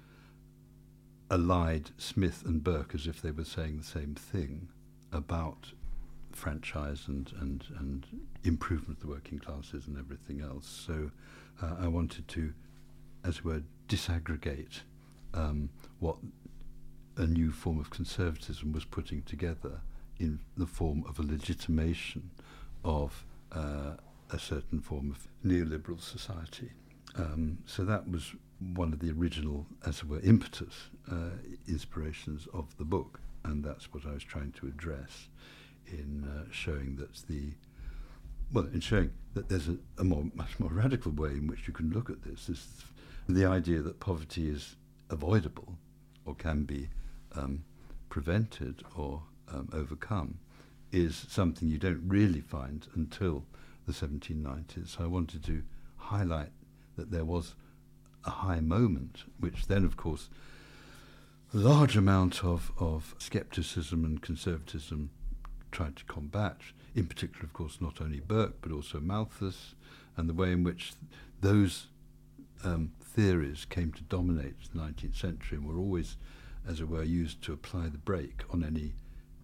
allied 1.29 1.91
Smith 1.97 2.43
and 2.45 2.63
Burke 2.63 2.95
as 2.95 3.07
if 3.07 3.21
they 3.21 3.31
were 3.31 3.45
saying 3.45 3.77
the 3.77 3.83
same 3.83 4.15
thing 4.15 4.69
about 5.11 5.73
franchise 6.31 7.03
and, 7.07 7.31
and, 7.39 7.65
and 7.77 8.05
improvement 8.43 8.97
of 8.97 9.01
the 9.01 9.07
working 9.07 9.39
classes 9.39 9.87
and 9.87 9.97
everything 9.97 10.41
else. 10.41 10.67
So 10.67 11.11
uh, 11.61 11.75
I 11.79 11.87
wanted 11.87 12.27
to, 12.29 12.53
as 13.23 13.37
it 13.37 13.45
were, 13.45 13.63
disaggregate 13.87 14.81
um, 15.33 15.69
what 15.99 16.17
a 17.17 17.27
new 17.27 17.51
form 17.51 17.79
of 17.79 17.89
conservatism 17.89 18.71
was 18.71 18.85
putting 18.85 19.21
together 19.23 19.81
in 20.19 20.39
the 20.57 20.65
form 20.65 21.03
of 21.07 21.19
a 21.19 21.23
legitimation 21.23 22.29
of 22.83 23.25
uh, 23.51 23.95
a 24.31 24.39
certain 24.39 24.79
form 24.79 25.11
of 25.11 25.27
neoliberal 25.45 25.99
society. 26.01 26.71
Um, 27.15 27.59
so 27.65 27.83
that 27.83 28.09
was 28.09 28.33
one 28.59 28.93
of 28.93 28.99
the 28.99 29.11
original, 29.11 29.65
as 29.85 29.99
it 29.99 30.07
were, 30.07 30.19
impetus, 30.19 30.89
uh, 31.11 31.31
inspirations 31.67 32.47
of 32.53 32.77
the 32.77 32.83
book, 32.83 33.19
and 33.43 33.63
that's 33.63 33.93
what 33.93 34.05
I 34.05 34.13
was 34.13 34.23
trying 34.23 34.51
to 34.53 34.67
address 34.67 35.29
in 35.87 36.25
uh, 36.25 36.51
showing 36.51 36.97
that 36.97 37.13
the 37.27 37.53
well, 38.51 38.65
in 38.73 38.79
showing 38.79 39.11
that 39.35 39.47
there's 39.47 39.67
a, 39.67 39.77
a, 39.99 40.03
more, 40.03 40.25
much 40.33 40.59
more 40.59 40.71
radical 40.71 41.11
way 41.11 41.29
in 41.29 41.45
which 41.47 41.67
you 41.67 41.73
can 41.73 41.91
look 41.91 42.09
at 42.09 42.23
this. 42.23 42.49
Is 42.49 42.67
the 43.27 43.45
idea 43.45 43.81
that 43.81 43.99
poverty 43.99 44.49
is 44.49 44.75
avoidable 45.09 45.77
or 46.25 46.33
can 46.33 46.63
be 46.63 46.89
um, 47.35 47.63
prevented 48.09 48.83
or 48.95 49.21
um, 49.53 49.69
overcome 49.71 50.39
is 50.91 51.27
something 51.29 51.67
you 51.67 51.77
don't 51.77 52.01
really 52.07 52.41
find 52.41 52.87
until 52.95 53.45
the 53.85 53.93
1790s. 53.93 54.89
So 54.89 55.03
I 55.03 55.07
wanted 55.07 55.43
to 55.45 55.61
highlight 55.97 56.49
that 56.95 57.11
there 57.11 57.25
was 57.25 57.53
a 58.25 58.29
high 58.29 58.59
moment, 58.59 59.23
which 59.39 59.67
then, 59.67 59.85
of 59.85 59.97
course, 59.97 60.29
a 61.53 61.57
large 61.57 61.97
amount 61.97 62.43
of, 62.43 62.71
of 62.79 63.15
skepticism 63.17 64.05
and 64.05 64.21
conservatism 64.21 65.09
tried 65.71 65.95
to 65.95 66.03
combat. 66.05 66.57
In 66.95 67.07
particular, 67.07 67.45
of 67.45 67.53
course, 67.53 67.79
not 67.79 68.01
only 68.01 68.19
Burke, 68.19 68.61
but 68.61 68.71
also 68.71 68.99
Malthus, 68.99 69.75
and 70.17 70.29
the 70.29 70.33
way 70.33 70.51
in 70.51 70.63
which 70.63 70.93
those 71.41 71.87
um, 72.63 72.91
theories 73.01 73.65
came 73.65 73.91
to 73.93 74.03
dominate 74.03 74.55
the 74.73 74.79
19th 74.79 75.15
century 75.15 75.57
and 75.57 75.67
were 75.67 75.77
always, 75.77 76.17
as 76.67 76.81
it 76.81 76.89
were, 76.89 77.03
used 77.03 77.41
to 77.43 77.53
apply 77.53 77.87
the 77.89 77.97
brake 77.97 78.43
on 78.51 78.63
any 78.63 78.93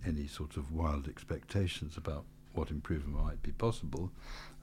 any 0.08 0.28
sort 0.28 0.56
of 0.56 0.72
wild 0.72 1.08
expectations 1.08 1.98
about 1.98 2.26
what 2.54 2.70
improvement 2.70 3.24
might 3.24 3.42
be 3.42 3.52
possible. 3.52 4.12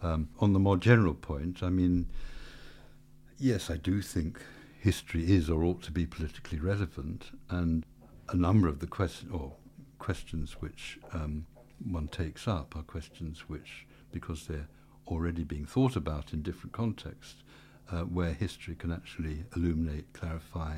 Um, 0.01 0.29
on 0.39 0.53
the 0.53 0.61
more 0.61 0.77
general 0.77 1.15
point, 1.15 1.63
I 1.63 1.69
mean, 1.69 2.07
yes, 3.43 3.71
I 3.71 3.77
do 3.77 4.01
think 4.01 4.41
history 4.79 5.33
is 5.33 5.51
or 5.51 5.65
ought 5.65 5.83
to 5.83 5.91
be 5.91 6.07
politically 6.07 6.61
relevant, 6.61 7.33
and 7.51 7.85
a 8.29 8.37
number 8.37 8.69
of 8.69 8.79
the 8.79 8.87
question 8.87 9.31
or 9.33 9.55
questions 9.99 10.57
which 10.61 10.99
um, 11.13 11.47
one 11.85 12.07
takes 12.07 12.47
up 12.47 12.77
are 12.77 12.83
questions 12.83 13.49
which, 13.49 13.87
because 14.13 14.47
they're 14.47 14.69
already 15.09 15.43
being 15.43 15.67
thought 15.67 15.97
about 15.97 16.33
in 16.33 16.43
different 16.43 16.73
contexts, 16.73 17.43
uh, 17.91 18.03
where 18.03 18.33
history 18.33 18.77
can 18.77 18.93
actually 18.93 19.45
illuminate, 19.57 20.13
clarify, 20.13 20.77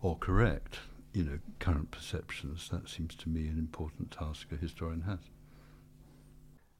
or 0.00 0.16
correct, 0.16 0.78
you 1.12 1.24
know, 1.24 1.38
current 1.58 1.90
perceptions. 1.90 2.70
That 2.70 2.88
seems 2.88 3.14
to 3.16 3.28
me 3.28 3.48
an 3.48 3.58
important 3.58 4.10
task 4.10 4.48
a 4.50 4.56
historian 4.56 5.02
has. 5.02 5.20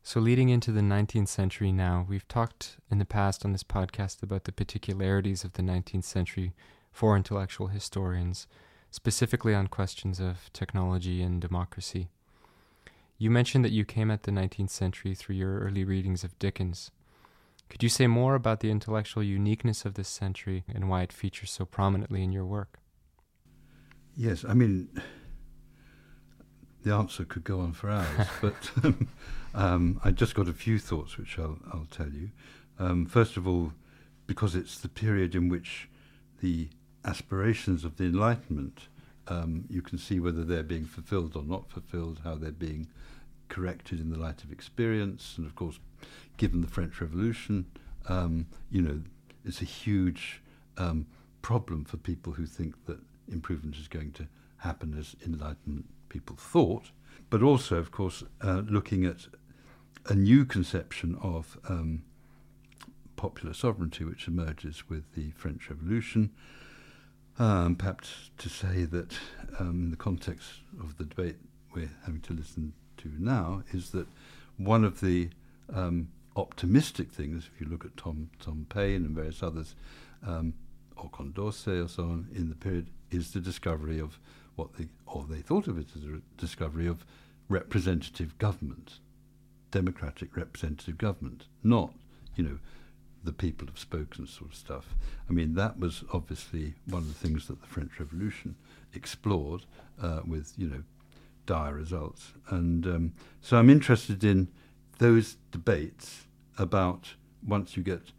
So, 0.05 0.19
leading 0.19 0.49
into 0.49 0.73
the 0.73 0.81
19th 0.81 1.29
century 1.29 1.71
now, 1.71 2.05
we've 2.09 2.27
talked 2.27 2.77
in 2.91 2.99
the 2.99 3.05
past 3.05 3.45
on 3.45 3.53
this 3.53 3.63
podcast 3.63 4.21
about 4.23 4.45
the 4.45 4.53
particularities 4.53 5.45
of 5.45 5.53
the 5.53 5.63
19th 5.63 6.03
century 6.03 6.55
for 6.91 7.17
intellectual 7.17 7.69
historians, 7.69 8.49
specifically 8.91 9.55
on 9.55 9.69
questions 9.69 10.19
of 10.19 10.53
technology 10.53 11.23
and 11.23 11.41
democracy. 11.41 12.09
You 13.17 13.31
mentioned 13.31 13.65
that 13.65 13.71
you 13.71 13.85
came 13.85 14.11
at 14.11 14.25
the 14.25 14.33
19th 14.33 14.71
century 14.71 15.15
through 15.15 15.37
your 15.37 15.61
early 15.61 15.85
readings 15.85 16.25
of 16.25 16.37
Dickens. 16.41 16.91
Could 17.69 17.85
you 17.85 17.89
say 17.89 18.09
more 18.09 18.35
about 18.35 18.59
the 18.59 18.73
intellectual 18.73 19.23
uniqueness 19.23 19.85
of 19.85 19.95
this 19.95 20.09
century 20.09 20.65
and 20.69 20.89
why 20.89 21.03
it 21.03 21.13
features 21.13 21.53
so 21.53 21.65
prominently 21.65 22.25
in 22.25 22.33
your 22.33 22.45
work? 22.45 22.81
Yes, 24.17 24.45
I 24.47 24.55
mean, 24.55 24.89
the 26.83 26.93
answer 26.93 27.25
could 27.25 27.45
go 27.45 27.61
on 27.61 27.73
for 27.73 27.89
hours, 27.89 28.27
but 28.43 28.71
um, 28.83 29.09
um, 29.55 30.01
I 30.05 30.11
just 30.11 30.35
got 30.35 30.49
a 30.49 30.53
few 30.53 30.79
thoughts 30.79 31.19
which 31.19 31.39
I'll, 31.39 31.59
I'll 31.73 31.89
tell 31.91 32.09
you. 32.09 32.31
Um, 32.79 33.07
first 33.07 33.37
of 33.37 33.47
all, 33.47 33.73
because 34.27 34.55
it's 34.55 34.79
the 34.79 34.89
period 34.89 35.35
in 35.35 35.49
which 35.49 35.89
the 36.41 36.69
aspirations 37.05 37.85
of 37.85 37.97
the 37.97 38.05
Enlightenment, 38.05 38.89
um, 39.29 39.65
you 39.69 39.83
can 39.83 39.99
see 39.99 40.21
whether 40.21 40.45
they're 40.45 40.63
being 40.63 40.85
fulfilled 40.85 41.37
or 41.37 41.43
not 41.43 41.71
fulfilled, 41.71 42.21
how 42.25 42.35
they're 42.35 42.51
being 42.51 42.89
corrected 43.49 44.01
in 44.01 44.11
the 44.11 44.19
light 44.19 44.43
of 44.43 44.51
experience, 44.51 45.35
and 45.37 45.47
of 45.47 45.55
course, 45.55 45.79
given 46.37 46.61
the 46.61 46.67
French 46.67 47.01
Revolution, 47.01 47.67
um, 48.09 48.47
you 48.71 48.81
know, 48.81 49.01
it's 49.45 49.61
a 49.61 49.67
huge 49.67 50.41
um, 50.79 51.07
problem 51.43 51.85
for 51.85 51.97
people 51.99 52.33
who 52.33 52.47
think 52.47 52.87
that 52.87 52.99
improvement 53.31 53.77
is 53.77 53.89
going 53.89 54.13
to 54.13 54.27
happen 54.59 54.97
as 54.99 55.17
Enlightenment 55.25 55.87
people 56.09 56.37
thought, 56.37 56.91
but 57.31 57.43
also, 57.43 57.77
of 57.77 57.91
course, 57.91 58.25
uh, 58.43 58.63
looking 58.67 59.05
at 59.05 59.27
a 60.07 60.15
new 60.15 60.45
conception 60.45 61.17
of 61.23 61.59
um, 61.69 62.03
popular 63.17 63.55
sovereignty 63.55 64.05
which 64.05 64.27
emerges 64.27 64.89
with 64.89 65.05
the 65.15 65.31
French 65.33 65.71
Revolution. 65.71 66.31
Um, 67.39 67.77
perhaps 67.77 68.31
to 68.39 68.49
say 68.49 68.85
that 68.85 69.19
um, 69.59 69.85
in 69.85 69.91
the 69.91 69.97
context 69.97 70.51
of 70.81 70.99
the 70.99 71.05
debate 71.05 71.37
we're 71.75 71.91
having 72.05 72.21
to 72.23 72.35
listen 72.35 72.75
to 72.99 73.11
now 73.19 73.63
is 73.73 73.91
that 73.91 74.07
one 74.59 74.85
of 74.85 75.01
the 75.01 75.31
um, 75.73 76.09
optimistic 76.37 77.11
things, 77.11 77.49
if 77.55 77.61
you 77.61 77.67
look 77.67 77.85
at 77.85 77.97
Tom 77.97 78.31
Tom 78.41 78.67
Paine 78.69 79.05
and 79.05 79.15
various 79.15 79.43
others, 79.43 79.75
um, 80.27 80.55
or 80.97 81.09
Condorcet 81.11 81.85
or 81.85 81.89
so 81.89 82.05
on, 82.05 82.29
in 82.35 82.49
the 82.49 82.55
period, 82.55 82.89
is 83.11 83.33
the 83.33 83.41
discovery 83.41 83.99
of 83.99 84.19
what 84.57 84.75
they 84.77 84.89
or 85.07 85.25
they 85.29 85.41
thought 85.41 85.67
of 85.67 85.79
it 85.79 85.89
as 85.97 86.05
a 86.05 86.21
discovery 86.37 86.87
of 86.87 87.05
representative 87.49 88.37
government, 88.39 88.99
democratic 89.73 90.37
representative 90.37 90.97
government, 90.99 91.47
not 91.65 91.93
you 92.37 92.45
know 92.45 92.59
the 93.25 93.33
people 93.33 93.67
have 93.67 93.79
spoken 93.79 94.27
sort 94.27 94.51
of 94.51 94.57
stuff. 94.57 94.95
I 95.29 95.33
mean 95.33 95.55
that 95.55 95.81
was 95.81 96.05
obviously 96.13 96.75
one 96.87 97.03
of 97.03 97.09
the 97.09 97.27
things 97.27 97.49
that 97.49 97.61
the 97.61 97.67
French 97.67 97.99
Revolution 97.99 98.55
explored 98.95 99.63
uh, 100.01 100.21
with 100.25 100.53
you 100.57 100.69
know 100.69 100.83
dire 101.47 101.75
results, 101.75 102.33
and 102.49 102.87
um, 102.87 103.13
so 103.41 103.57
I'm 103.57 103.71
interested 103.71 104.23
in 104.23 104.49
those 104.99 105.37
debates 105.51 106.27
about 106.59 107.15
once 107.45 107.77
you 107.77 107.83
get 107.83 108.13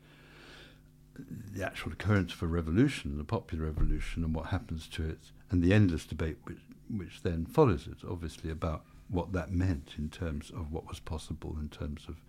the 1.54 1.64
actual 1.64 1.92
occurrence 1.92 2.34
of 2.34 2.42
a 2.42 2.48
revolution, 2.48 3.18
the 3.18 3.24
popular 3.24 3.66
revolution, 3.66 4.24
and 4.24 4.34
what 4.34 4.48
happens 4.48 4.88
to 4.88 5.08
it, 5.08 5.32
and 5.50 5.62
the 5.62 5.74
endless 5.74 6.06
debate 6.06 6.38
which, 6.46 6.58
which 6.90 7.22
then 7.22 7.46
follows 7.46 7.88
it, 7.88 8.06
obviously, 8.10 8.50
about 8.50 8.84
what 9.14 9.32
that 9.34 9.52
meant 9.52 9.94
in 9.98 10.10
terms 10.10 10.50
of 10.50 10.72
what 10.72 10.88
was 10.88 11.00
possible 11.00 11.56
in 11.60 11.70
terms 11.70 12.06
of 12.08 12.22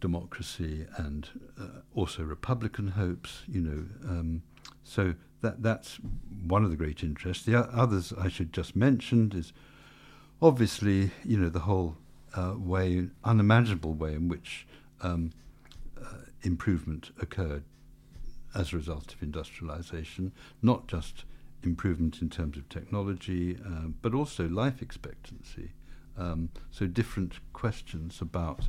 democracy 0.00 0.86
and 0.98 1.28
uh, 1.58 1.80
also 1.94 2.22
republican 2.22 2.88
hopes, 2.88 3.42
you 3.48 3.60
know. 3.60 3.84
Um, 4.08 4.42
so 4.82 5.14
that 5.40 5.62
that's 5.62 5.96
one 6.46 6.64
of 6.64 6.70
the 6.70 6.76
great 6.76 7.02
interests. 7.02 7.44
The 7.44 7.58
others 7.58 8.12
I 8.12 8.28
should 8.28 8.52
just 8.52 8.76
mention 8.76 9.32
is 9.34 9.52
obviously, 10.42 11.10
you 11.24 11.38
know, 11.38 11.48
the 11.48 11.60
whole 11.60 11.96
uh, 12.36 12.54
way, 12.56 13.08
unimaginable 13.24 13.94
way 13.94 14.14
in 14.14 14.28
which 14.28 14.66
um, 15.00 15.30
uh, 15.98 16.26
improvement 16.42 17.10
occurred 17.20 17.64
as 18.54 18.72
a 18.72 18.76
result 18.76 19.14
of 19.14 19.22
industrialization, 19.22 20.32
not 20.62 20.86
just 20.86 21.24
improvement 21.62 22.20
in 22.20 22.28
terms 22.28 22.56
of 22.56 22.68
technology, 22.68 23.56
uh, 23.64 23.88
but 24.02 24.14
also 24.14 24.48
life 24.48 24.82
expectancy. 24.82 25.72
Um, 26.16 26.50
so 26.70 26.86
different 26.86 27.34
questions 27.52 28.20
about 28.20 28.68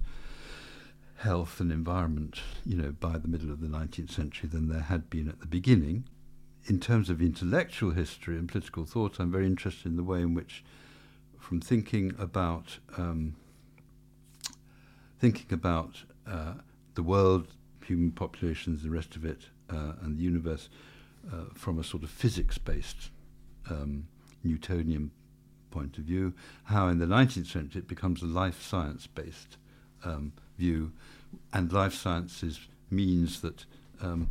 health 1.17 1.59
and 1.59 1.71
environment, 1.71 2.41
you 2.65 2.75
know, 2.75 2.91
by 2.91 3.17
the 3.17 3.27
middle 3.27 3.51
of 3.51 3.61
the 3.61 3.67
19th 3.67 4.11
century 4.11 4.49
than 4.49 4.69
there 4.69 4.81
had 4.81 5.09
been 5.09 5.29
at 5.29 5.39
the 5.39 5.47
beginning. 5.47 6.05
In 6.65 6.79
terms 6.79 7.09
of 7.09 7.21
intellectual 7.21 7.91
history 7.91 8.37
and 8.37 8.47
political 8.47 8.85
thought, 8.85 9.19
I'm 9.19 9.31
very 9.31 9.45
interested 9.45 9.87
in 9.87 9.95
the 9.95 10.03
way 10.03 10.21
in 10.21 10.33
which, 10.33 10.63
from 11.39 11.61
thinking 11.61 12.15
about 12.17 12.79
um, 12.97 13.35
thinking 15.19 15.53
about 15.53 16.03
uh, 16.27 16.55
the 16.95 17.03
world, 17.03 17.47
human 17.85 18.11
populations, 18.11 18.83
the 18.83 18.89
rest 18.89 19.15
of 19.15 19.25
it, 19.25 19.43
uh, 19.69 19.93
and 20.01 20.17
the 20.17 20.23
universe 20.23 20.69
uh, 21.31 21.45
from 21.53 21.79
a 21.79 21.83
sort 21.83 22.03
of 22.03 22.09
physics-based 22.09 23.09
um, 23.69 24.07
Newtonian 24.43 25.11
point 25.75 25.97
of 25.97 26.05
view, 26.05 26.33
how 26.65 26.87
in 26.87 26.99
the 26.99 27.05
19th 27.05 27.47
century 27.47 27.79
it 27.79 27.87
becomes 27.87 28.21
a 28.21 28.25
life 28.25 28.61
science-based 28.61 29.57
um, 30.05 30.31
view, 30.57 30.93
and 31.51 31.73
life 31.73 31.93
sciences 31.93 32.61
means 32.89 33.41
that 33.41 33.65
um, 34.01 34.29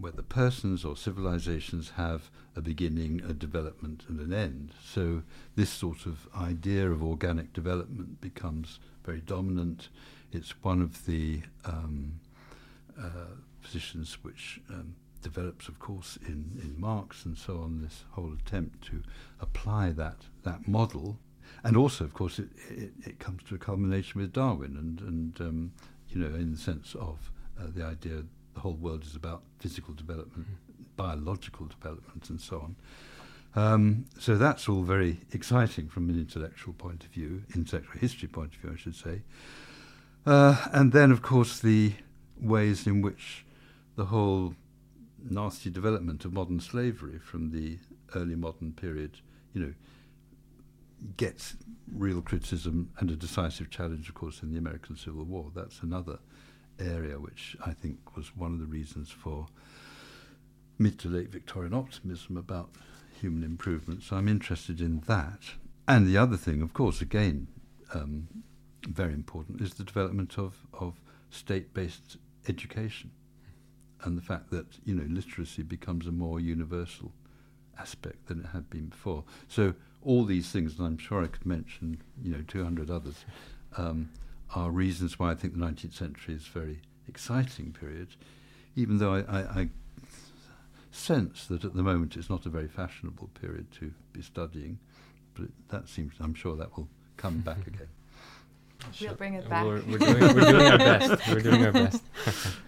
whether 0.00 0.22
persons 0.22 0.84
or 0.84 0.96
civilizations 0.96 1.90
have 1.90 2.30
a 2.56 2.60
beginning, 2.60 3.22
a 3.28 3.32
development, 3.32 4.02
and 4.08 4.18
an 4.18 4.32
end. 4.32 4.72
So 4.84 5.22
this 5.54 5.70
sort 5.70 6.04
of 6.04 6.26
idea 6.36 6.90
of 6.90 7.02
organic 7.02 7.52
development 7.52 8.20
becomes 8.20 8.80
very 9.04 9.20
dominant. 9.20 9.88
It's 10.32 10.52
one 10.64 10.82
of 10.82 11.06
the 11.06 11.42
um, 11.64 12.20
uh, 13.00 13.36
positions 13.62 14.18
which 14.22 14.60
um, 14.68 14.96
develops, 15.22 15.68
of 15.68 15.78
course, 15.78 16.18
in, 16.26 16.58
in 16.62 16.74
Marx 16.78 17.24
and 17.24 17.36
so 17.36 17.58
on, 17.58 17.82
this 17.82 18.04
whole 18.10 18.32
attempt 18.32 18.86
to 18.86 19.02
apply 19.40 19.90
that, 19.90 20.16
that 20.44 20.68
model. 20.68 21.18
And 21.64 21.76
also, 21.76 22.04
of 22.04 22.14
course, 22.14 22.38
it, 22.38 22.48
it, 22.70 22.92
it 23.04 23.18
comes 23.18 23.42
to 23.44 23.54
a 23.54 23.58
culmination 23.58 24.20
with 24.20 24.32
Darwin 24.32 24.76
and, 24.76 25.00
and 25.00 25.40
um, 25.40 25.72
you 26.08 26.20
know, 26.20 26.34
in 26.34 26.52
the 26.52 26.58
sense 26.58 26.94
of 26.94 27.30
uh, 27.58 27.64
the 27.74 27.84
idea 27.84 28.22
the 28.54 28.60
whole 28.60 28.74
world 28.74 29.04
is 29.04 29.14
about 29.14 29.42
physical 29.58 29.94
development, 29.94 30.46
mm-hmm. 30.46 30.82
biological 30.96 31.66
development, 31.66 32.28
and 32.28 32.40
so 32.40 32.60
on. 32.60 32.76
Um, 33.54 34.06
so 34.18 34.36
that's 34.36 34.68
all 34.68 34.82
very 34.82 35.20
exciting 35.32 35.88
from 35.88 36.08
an 36.10 36.18
intellectual 36.18 36.74
point 36.74 37.04
of 37.04 37.10
view, 37.10 37.42
intellectual 37.54 37.98
history 37.98 38.28
point 38.28 38.54
of 38.54 38.60
view, 38.60 38.72
I 38.72 38.76
should 38.76 38.94
say. 38.94 39.22
Uh, 40.26 40.66
and 40.72 40.92
then, 40.92 41.10
of 41.10 41.22
course, 41.22 41.58
the 41.58 41.92
ways 42.40 42.86
in 42.86 43.00
which 43.00 43.44
the 43.96 44.06
whole 44.06 44.54
nasty 45.28 45.70
development 45.70 46.24
of 46.24 46.32
modern 46.32 46.60
slavery 46.60 47.18
from 47.18 47.50
the 47.50 47.78
early 48.14 48.36
modern 48.36 48.72
period, 48.72 49.18
you 49.52 49.60
know, 49.60 49.74
gets 51.16 51.56
real 51.92 52.20
criticism 52.20 52.90
and 52.98 53.10
a 53.10 53.16
decisive 53.16 53.70
challenge, 53.70 54.08
of 54.08 54.14
course, 54.14 54.42
in 54.42 54.52
the 54.52 54.58
American 54.58 54.96
Civil 54.96 55.24
War. 55.24 55.50
That's 55.54 55.82
another 55.82 56.18
area 56.78 57.18
which 57.18 57.56
I 57.64 57.72
think 57.72 58.16
was 58.16 58.36
one 58.36 58.52
of 58.52 58.60
the 58.60 58.66
reasons 58.66 59.10
for 59.10 59.46
mid 60.78 60.98
to 61.00 61.08
late 61.08 61.30
Victorian 61.30 61.74
optimism 61.74 62.36
about 62.36 62.70
human 63.20 63.42
improvement. 63.42 64.02
So 64.02 64.16
I'm 64.16 64.28
interested 64.28 64.80
in 64.80 65.00
that. 65.06 65.40
And 65.86 66.06
the 66.06 66.18
other 66.18 66.36
thing, 66.36 66.62
of 66.62 66.72
course, 66.72 67.00
again, 67.00 67.48
um, 67.94 68.28
very 68.86 69.12
important, 69.12 69.60
is 69.60 69.74
the 69.74 69.84
development 69.84 70.38
of, 70.38 70.66
of 70.72 71.00
state 71.30 71.74
based 71.74 72.16
education 72.48 73.10
and 74.04 74.16
the 74.16 74.22
fact 74.22 74.50
that 74.50 74.66
you 74.84 74.94
know 74.94 75.04
literacy 75.08 75.62
becomes 75.62 76.06
a 76.06 76.12
more 76.12 76.40
universal 76.40 77.12
aspect 77.78 78.26
than 78.26 78.40
it 78.40 78.46
had 78.52 78.68
been 78.70 78.86
before. 78.86 79.24
So 79.48 79.74
all 80.02 80.24
these 80.24 80.50
things, 80.50 80.78
and 80.78 80.86
I'm 80.86 80.98
sure 80.98 81.22
I 81.22 81.26
could 81.26 81.46
mention 81.46 82.00
you 82.22 82.32
know 82.32 82.44
200 82.46 82.90
others, 82.90 83.24
um, 83.76 84.10
are 84.54 84.70
reasons 84.70 85.18
why 85.18 85.30
I 85.30 85.34
think 85.34 85.54
the 85.54 85.64
19th 85.64 85.94
century 85.94 86.34
is 86.34 86.46
a 86.46 86.58
very 86.58 86.80
exciting 87.08 87.72
period, 87.78 88.08
even 88.76 88.98
though 88.98 89.14
I, 89.14 89.20
I, 89.20 89.40
I 89.60 89.68
sense 90.90 91.46
that 91.46 91.64
at 91.64 91.74
the 91.74 91.82
moment 91.82 92.16
it's 92.16 92.30
not 92.30 92.46
a 92.46 92.48
very 92.48 92.68
fashionable 92.68 93.30
period 93.40 93.70
to 93.72 93.92
be 94.12 94.22
studying. 94.22 94.78
But 95.34 95.44
it, 95.44 95.50
that 95.68 95.88
seems, 95.88 96.14
I'm 96.20 96.34
sure 96.34 96.56
that 96.56 96.76
will 96.76 96.88
come 97.16 97.38
back 97.38 97.58
again. 97.66 97.88
We'll 99.00 99.14
bring 99.14 99.34
it 99.34 99.48
back. 99.48 99.64
We're, 99.64 99.82
we're, 99.82 99.98
doing, 99.98 100.34
we're 100.34 100.52
doing 100.52 100.66
our 100.66 100.78
best. 100.78 101.28
We're 101.28 101.40
doing 101.40 101.64
our 101.66 101.72
best. 101.72 102.02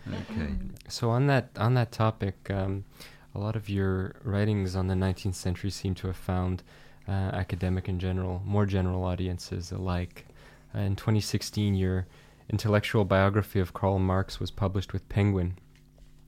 okay. 0.08 0.50
So 0.88 1.10
on 1.10 1.28
that 1.28 1.50
on 1.56 1.74
that 1.74 1.92
topic, 1.92 2.50
um, 2.50 2.84
a 3.32 3.38
lot 3.38 3.54
of 3.54 3.68
your 3.68 4.16
writings 4.24 4.74
on 4.74 4.88
the 4.88 4.96
19th 4.96 5.36
century 5.36 5.70
seem 5.70 5.94
to 5.94 6.08
have 6.08 6.16
found 6.16 6.64
uh, 7.06 7.12
academic 7.12 7.86
and 7.86 8.00
general, 8.00 8.42
more 8.44 8.66
general 8.66 9.04
audiences 9.04 9.70
alike. 9.70 10.26
Uh, 10.74 10.80
in 10.80 10.96
2016, 10.96 11.76
your 11.76 12.08
intellectual 12.48 13.04
biography 13.04 13.60
of 13.60 13.72
Karl 13.72 14.00
Marx 14.00 14.40
was 14.40 14.50
published 14.50 14.92
with 14.92 15.08
Penguin, 15.08 15.56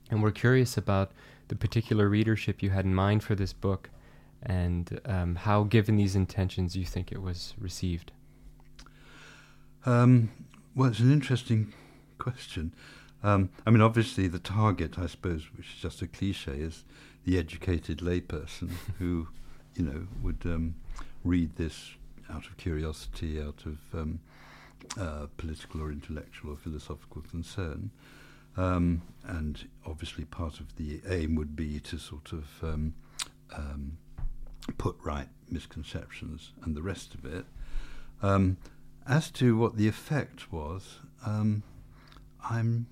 and 0.09 0.23
we're 0.23 0.31
curious 0.31 0.77
about 0.77 1.11
the 1.49 1.55
particular 1.55 2.07
readership 2.07 2.63
you 2.63 2.69
had 2.69 2.85
in 2.85 2.95
mind 2.95 3.21
for 3.21 3.35
this 3.35 3.51
book, 3.51 3.89
and 4.41 5.01
um, 5.03 5.35
how, 5.35 5.63
given 5.63 5.97
these 5.97 6.15
intentions, 6.15 6.73
you 6.75 6.85
think 6.85 7.11
it 7.11 7.21
was 7.21 7.53
received. 7.59 8.13
Um, 9.85 10.31
well, 10.75 10.89
it's 10.89 10.99
an 10.99 11.11
interesting 11.11 11.73
question. 12.17 12.73
Um, 13.21 13.49
I 13.65 13.69
mean, 13.71 13.81
obviously, 13.81 14.27
the 14.27 14.39
target, 14.39 14.97
I 14.97 15.07
suppose, 15.07 15.45
which 15.55 15.67
is 15.67 15.81
just 15.81 16.01
a 16.01 16.07
cliche, 16.07 16.53
is 16.53 16.83
the 17.25 17.37
educated 17.37 17.99
layperson 17.99 18.71
who, 18.99 19.27
you 19.75 19.83
know, 19.83 20.07
would 20.21 20.41
um, 20.45 20.75
read 21.23 21.55
this 21.55 21.91
out 22.29 22.45
of 22.45 22.57
curiosity, 22.57 23.41
out 23.41 23.63
of 23.65 23.77
um, 23.93 24.19
uh, 24.99 25.27
political 25.37 25.81
or 25.81 25.91
intellectual 25.91 26.53
or 26.53 26.57
philosophical 26.57 27.21
concern. 27.29 27.91
Um, 28.55 29.01
and 29.25 29.67
obviously, 29.85 30.25
part 30.25 30.59
of 30.59 30.75
the 30.77 31.01
aim 31.09 31.35
would 31.35 31.55
be 31.55 31.79
to 31.81 31.97
sort 31.97 32.31
of 32.31 32.45
um, 32.61 32.93
um, 33.55 33.97
put 34.77 34.95
right 35.03 35.27
misconceptions 35.49 36.51
and 36.63 36.75
the 36.75 36.81
rest 36.81 37.13
of 37.15 37.25
it. 37.25 37.45
As 39.07 39.29
to 39.31 39.57
what 39.57 39.75
the 39.75 39.87
effect 39.87 40.51
was, 40.51 40.99
um, 41.25 41.63
I'm 42.49 42.87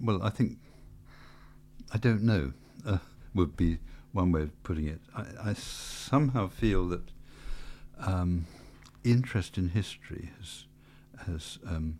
well. 0.00 0.22
I 0.22 0.30
think 0.30 0.58
I 1.92 1.98
don't 1.98 2.22
know. 2.22 2.52
Uh, 2.86 2.98
would 3.34 3.56
be 3.56 3.78
one 4.12 4.32
way 4.32 4.42
of 4.42 4.62
putting 4.62 4.86
it. 4.86 5.00
I, 5.14 5.50
I 5.50 5.52
somehow 5.54 6.48
feel 6.48 6.88
that 6.88 7.10
um, 7.98 8.46
interest 9.04 9.58
in 9.58 9.70
history 9.70 10.30
has 10.38 10.64
has 11.26 11.58
um, 11.66 11.98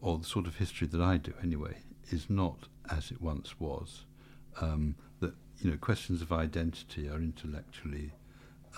or 0.00 0.18
the 0.18 0.24
sort 0.24 0.46
of 0.46 0.56
history 0.56 0.86
that 0.86 1.00
I 1.00 1.16
do 1.16 1.32
anyway 1.42 1.78
is 2.10 2.28
not 2.28 2.68
as 2.90 3.10
it 3.10 3.22
once 3.22 3.58
was. 3.58 4.04
Um, 4.60 4.94
that 5.20 5.34
you 5.60 5.70
know 5.70 5.76
questions 5.76 6.22
of 6.22 6.32
identity 6.32 7.08
are 7.08 7.16
intellectually 7.16 8.12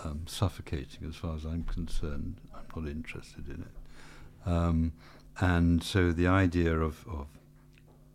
um, 0.05 0.23
suffocating 0.27 1.09
as 1.09 1.17
far 1.17 1.35
as 1.35 1.45
I'm 1.45 1.65
concerned. 1.65 2.41
Not 2.77 2.89
interested 2.89 3.49
in 3.49 3.63
it. 3.63 4.49
Um, 4.49 4.93
and 5.41 5.83
so 5.83 6.13
the 6.13 6.27
idea 6.27 6.79
of, 6.79 7.05
of 7.09 7.27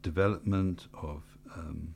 development, 0.04 0.88
of 0.94 1.24
um, 1.56 1.96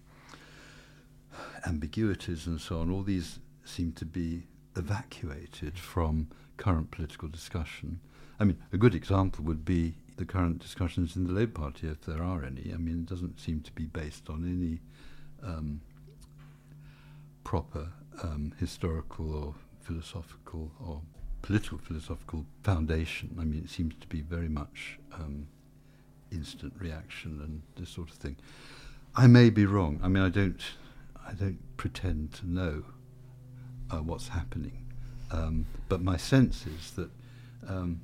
ambiguities 1.65 2.47
and 2.47 2.59
so 2.59 2.79
on, 2.79 2.89
all 2.89 3.03
these 3.03 3.39
seem 3.63 3.91
to 3.93 4.05
be 4.05 4.43
evacuated 4.75 5.77
from 5.77 6.27
current 6.57 6.91
political 6.91 7.27
discussion. 7.27 7.99
I 8.39 8.45
mean, 8.45 8.57
a 8.73 8.77
good 8.77 8.95
example 8.95 9.45
would 9.45 9.63
be 9.63 9.95
the 10.17 10.25
current 10.25 10.59
discussions 10.59 11.15
in 11.15 11.27
the 11.27 11.33
Labour 11.33 11.59
Party, 11.59 11.87
if 11.87 12.01
there 12.01 12.23
are 12.23 12.43
any. 12.43 12.73
I 12.73 12.77
mean, 12.77 13.01
it 13.01 13.09
doesn't 13.09 13.39
seem 13.39 13.61
to 13.61 13.71
be 13.73 13.85
based 13.85 14.29
on 14.29 14.43
any 14.43 14.81
um, 15.47 15.81
proper 17.43 17.89
um, 18.23 18.53
historical 18.59 19.33
or 19.35 19.55
philosophical 19.81 20.71
or 20.79 21.01
political 21.45 21.77
philosophical 21.77 22.43
foundation. 22.63 23.37
I 23.39 23.43
mean, 23.43 23.61
it 23.63 23.69
seems 23.69 23.93
to 24.01 24.07
be 24.07 24.21
very 24.21 24.49
much 24.49 24.97
um, 25.13 25.45
instant 26.31 26.73
reaction 26.79 27.39
and 27.43 27.61
this 27.75 27.93
sort 27.93 28.09
of 28.09 28.15
thing. 28.15 28.35
I 29.15 29.27
may 29.27 29.51
be 29.51 29.67
wrong. 29.67 29.99
I 30.01 30.07
mean, 30.07 30.23
I 30.23 30.29
don't, 30.29 30.59
I 31.23 31.33
don't 31.33 31.59
pretend 31.77 32.33
to 32.33 32.49
know 32.49 32.83
uh, 33.91 33.97
what's 33.97 34.29
happening, 34.29 34.87
um, 35.29 35.67
but 35.87 36.01
my 36.01 36.17
sense 36.17 36.65
is 36.65 36.91
that 36.91 37.11
um, 37.67 38.01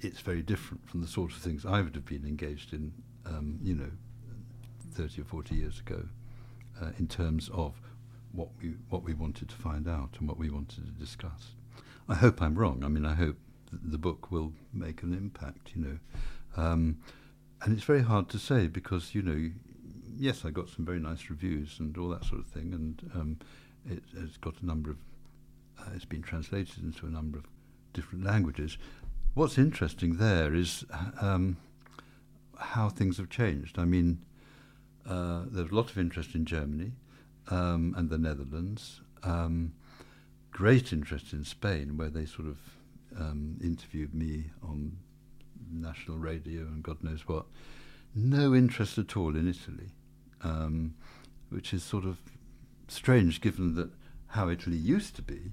it's 0.00 0.18
very 0.18 0.42
different 0.42 0.88
from 0.88 1.00
the 1.00 1.06
sort 1.06 1.30
of 1.30 1.38
things 1.38 1.64
I 1.64 1.80
would 1.80 1.94
have 1.94 2.06
been 2.06 2.26
engaged 2.26 2.72
in, 2.72 2.92
um, 3.24 3.60
you 3.62 3.76
know, 3.76 3.90
30 4.94 5.22
or 5.22 5.24
40 5.26 5.54
years 5.54 5.78
ago, 5.78 6.02
uh, 6.82 6.90
in 6.98 7.06
terms 7.06 7.48
of 7.54 7.80
what 8.32 8.48
we 8.60 8.74
what 8.88 9.02
we 9.02 9.14
wanted 9.14 9.48
to 9.48 9.54
find 9.56 9.88
out 9.88 10.16
and 10.18 10.28
what 10.28 10.38
we 10.38 10.50
wanted 10.50 10.84
to 10.86 10.92
discuss. 10.92 11.52
I 12.08 12.14
hope 12.14 12.42
I'm 12.42 12.54
wrong. 12.54 12.82
I 12.84 12.88
mean, 12.88 13.06
I 13.06 13.14
hope 13.14 13.36
the 13.70 13.98
book 13.98 14.30
will 14.30 14.52
make 14.72 15.02
an 15.02 15.12
impact. 15.12 15.72
You 15.74 15.82
know, 15.82 15.98
um, 16.62 16.98
and 17.62 17.72
it's 17.72 17.84
very 17.84 18.02
hard 18.02 18.28
to 18.30 18.38
say 18.38 18.66
because 18.66 19.14
you 19.14 19.22
know, 19.22 19.50
yes, 20.16 20.44
I 20.44 20.50
got 20.50 20.68
some 20.68 20.84
very 20.84 21.00
nice 21.00 21.30
reviews 21.30 21.76
and 21.78 21.96
all 21.96 22.08
that 22.08 22.24
sort 22.24 22.40
of 22.40 22.46
thing, 22.46 22.72
and 22.72 23.10
um, 23.14 23.38
it, 23.88 24.02
has 24.18 24.36
got 24.38 24.54
a 24.60 24.66
number 24.66 24.90
of. 24.90 24.96
Uh, 25.78 25.90
it's 25.94 26.04
been 26.04 26.22
translated 26.22 26.82
into 26.82 27.06
a 27.06 27.10
number 27.10 27.38
of 27.38 27.44
different 27.92 28.24
languages. 28.24 28.78
What's 29.34 29.58
interesting 29.58 30.18
there 30.18 30.54
is 30.54 30.84
um, 31.20 31.56
how 32.58 32.88
things 32.88 33.16
have 33.16 33.30
changed. 33.30 33.78
I 33.78 33.84
mean, 33.84 34.24
uh, 35.08 35.44
there's 35.46 35.70
a 35.70 35.74
lot 35.74 35.90
of 35.90 35.98
interest 35.98 36.34
in 36.34 36.44
Germany 36.44 36.92
um, 37.48 37.94
and 37.96 38.10
the 38.10 38.18
Netherlands. 38.18 39.00
Um, 39.22 39.72
great 40.50 40.92
interest 40.92 41.32
in 41.32 41.44
Spain, 41.44 41.96
where 41.96 42.10
they 42.10 42.26
sort 42.26 42.48
of 42.48 42.58
um, 43.18 43.58
interviewed 43.62 44.14
me 44.14 44.50
on 44.62 44.96
national 45.70 46.18
radio 46.18 46.62
and 46.62 46.82
God 46.82 47.02
knows 47.02 47.26
what. 47.26 47.46
No 48.14 48.54
interest 48.54 48.98
at 48.98 49.16
all 49.16 49.34
in 49.36 49.48
Italy, 49.48 49.90
um, 50.42 50.94
which 51.48 51.72
is 51.72 51.82
sort 51.82 52.04
of 52.04 52.18
strange 52.88 53.40
given 53.40 53.74
that 53.76 53.90
how 54.28 54.48
Italy 54.48 54.76
used 54.76 55.16
to 55.16 55.22
be. 55.22 55.52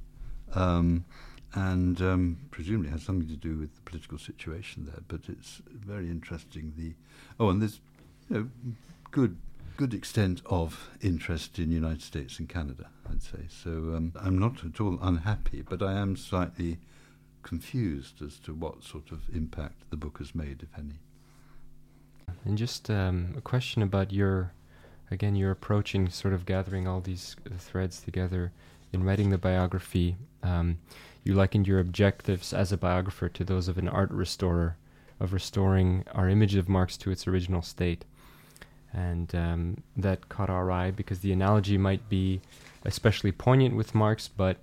Um, 0.53 1.05
and 1.53 1.99
um, 2.01 2.37
presumably 2.51 2.91
has 2.91 3.01
something 3.01 3.27
to 3.27 3.35
do 3.35 3.57
with 3.57 3.73
the 3.73 3.81
political 3.81 4.17
situation 4.17 4.85
there. 4.85 5.01
But 5.07 5.21
it's 5.27 5.61
very 5.67 6.09
interesting. 6.09 6.73
The 6.77 6.93
oh, 7.39 7.49
and 7.49 7.61
there's 7.61 7.79
you 8.29 8.35
know, 8.37 8.49
good 9.11 9.37
good 9.79 9.93
extent 9.93 10.41
of 10.45 10.89
interest 10.99 11.57
in 11.57 11.69
the 11.69 11.75
United 11.75 12.01
States 12.01 12.37
and 12.37 12.49
Canada, 12.49 12.89
I'd 13.09 13.23
say. 13.23 13.45
So 13.47 13.69
um, 13.95 14.11
I'm 14.21 14.37
not 14.37 14.65
at 14.65 14.81
all 14.81 14.99
unhappy, 15.01 15.61
but 15.61 15.81
I 15.81 15.93
am 15.93 16.17
slightly 16.17 16.79
confused 17.43 18.21
as 18.21 18.39
to 18.39 18.53
what 18.53 18.83
sort 18.83 19.09
of 19.13 19.21
impact 19.33 19.89
the 19.89 19.95
book 19.95 20.17
has 20.17 20.35
made, 20.35 20.63
if 20.63 20.77
any. 20.77 20.99
And 22.43 22.57
just 22.57 22.89
um, 22.89 23.33
a 23.37 23.41
question 23.41 23.81
about 23.81 24.11
your, 24.11 24.51
again, 25.11 25.37
your 25.37 25.51
approach 25.51 25.95
in 25.95 26.09
sort 26.09 26.33
of 26.33 26.45
gathering 26.45 26.85
all 26.85 26.99
these 26.99 27.37
threads 27.57 28.01
together 28.01 28.51
in 28.91 29.05
writing 29.05 29.29
the 29.29 29.37
biography. 29.37 30.17
Um, 30.43 30.79
you 31.23 31.35
likened 31.35 31.69
your 31.69 31.79
objectives 31.79 32.51
as 32.51 32.73
a 32.73 32.77
biographer 32.77 33.29
to 33.29 33.45
those 33.45 33.69
of 33.69 33.77
an 33.77 33.87
art 33.87 34.11
restorer, 34.11 34.75
of 35.21 35.31
restoring 35.31 36.03
our 36.11 36.27
image 36.27 36.55
of 36.55 36.67
Marx 36.67 36.97
to 36.97 37.11
its 37.11 37.27
original 37.27 37.61
state. 37.61 38.03
And 38.93 39.33
um, 39.35 39.83
that 39.97 40.29
caught 40.29 40.49
our 40.49 40.71
eye 40.71 40.91
because 40.91 41.19
the 41.19 41.31
analogy 41.31 41.77
might 41.77 42.09
be 42.09 42.41
especially 42.83 43.31
poignant 43.31 43.75
with 43.75 43.93
Marx, 43.93 44.27
but 44.27 44.57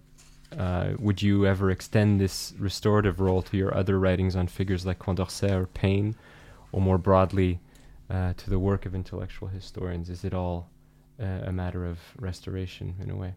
uh, 0.56 0.92
would 0.98 1.22
you 1.22 1.46
ever 1.46 1.70
extend 1.70 2.20
this 2.20 2.54
restorative 2.58 3.20
role 3.20 3.42
to 3.42 3.56
your 3.56 3.76
other 3.76 3.98
writings 3.98 4.36
on 4.36 4.46
figures 4.46 4.86
like 4.86 4.98
Condorcet 4.98 5.52
or 5.52 5.66
Paine, 5.66 6.16
or 6.72 6.80
more 6.80 6.98
broadly 6.98 7.60
uh, 8.10 8.32
to 8.36 8.50
the 8.50 8.58
work 8.58 8.86
of 8.86 8.94
intellectual 8.94 9.48
historians? 9.48 10.10
Is 10.10 10.24
it 10.24 10.34
all 10.34 10.70
uh, 11.20 11.42
a 11.44 11.52
matter 11.52 11.84
of 11.84 11.98
restoration 12.18 12.94
in 13.00 13.10
a 13.10 13.16
way? 13.16 13.34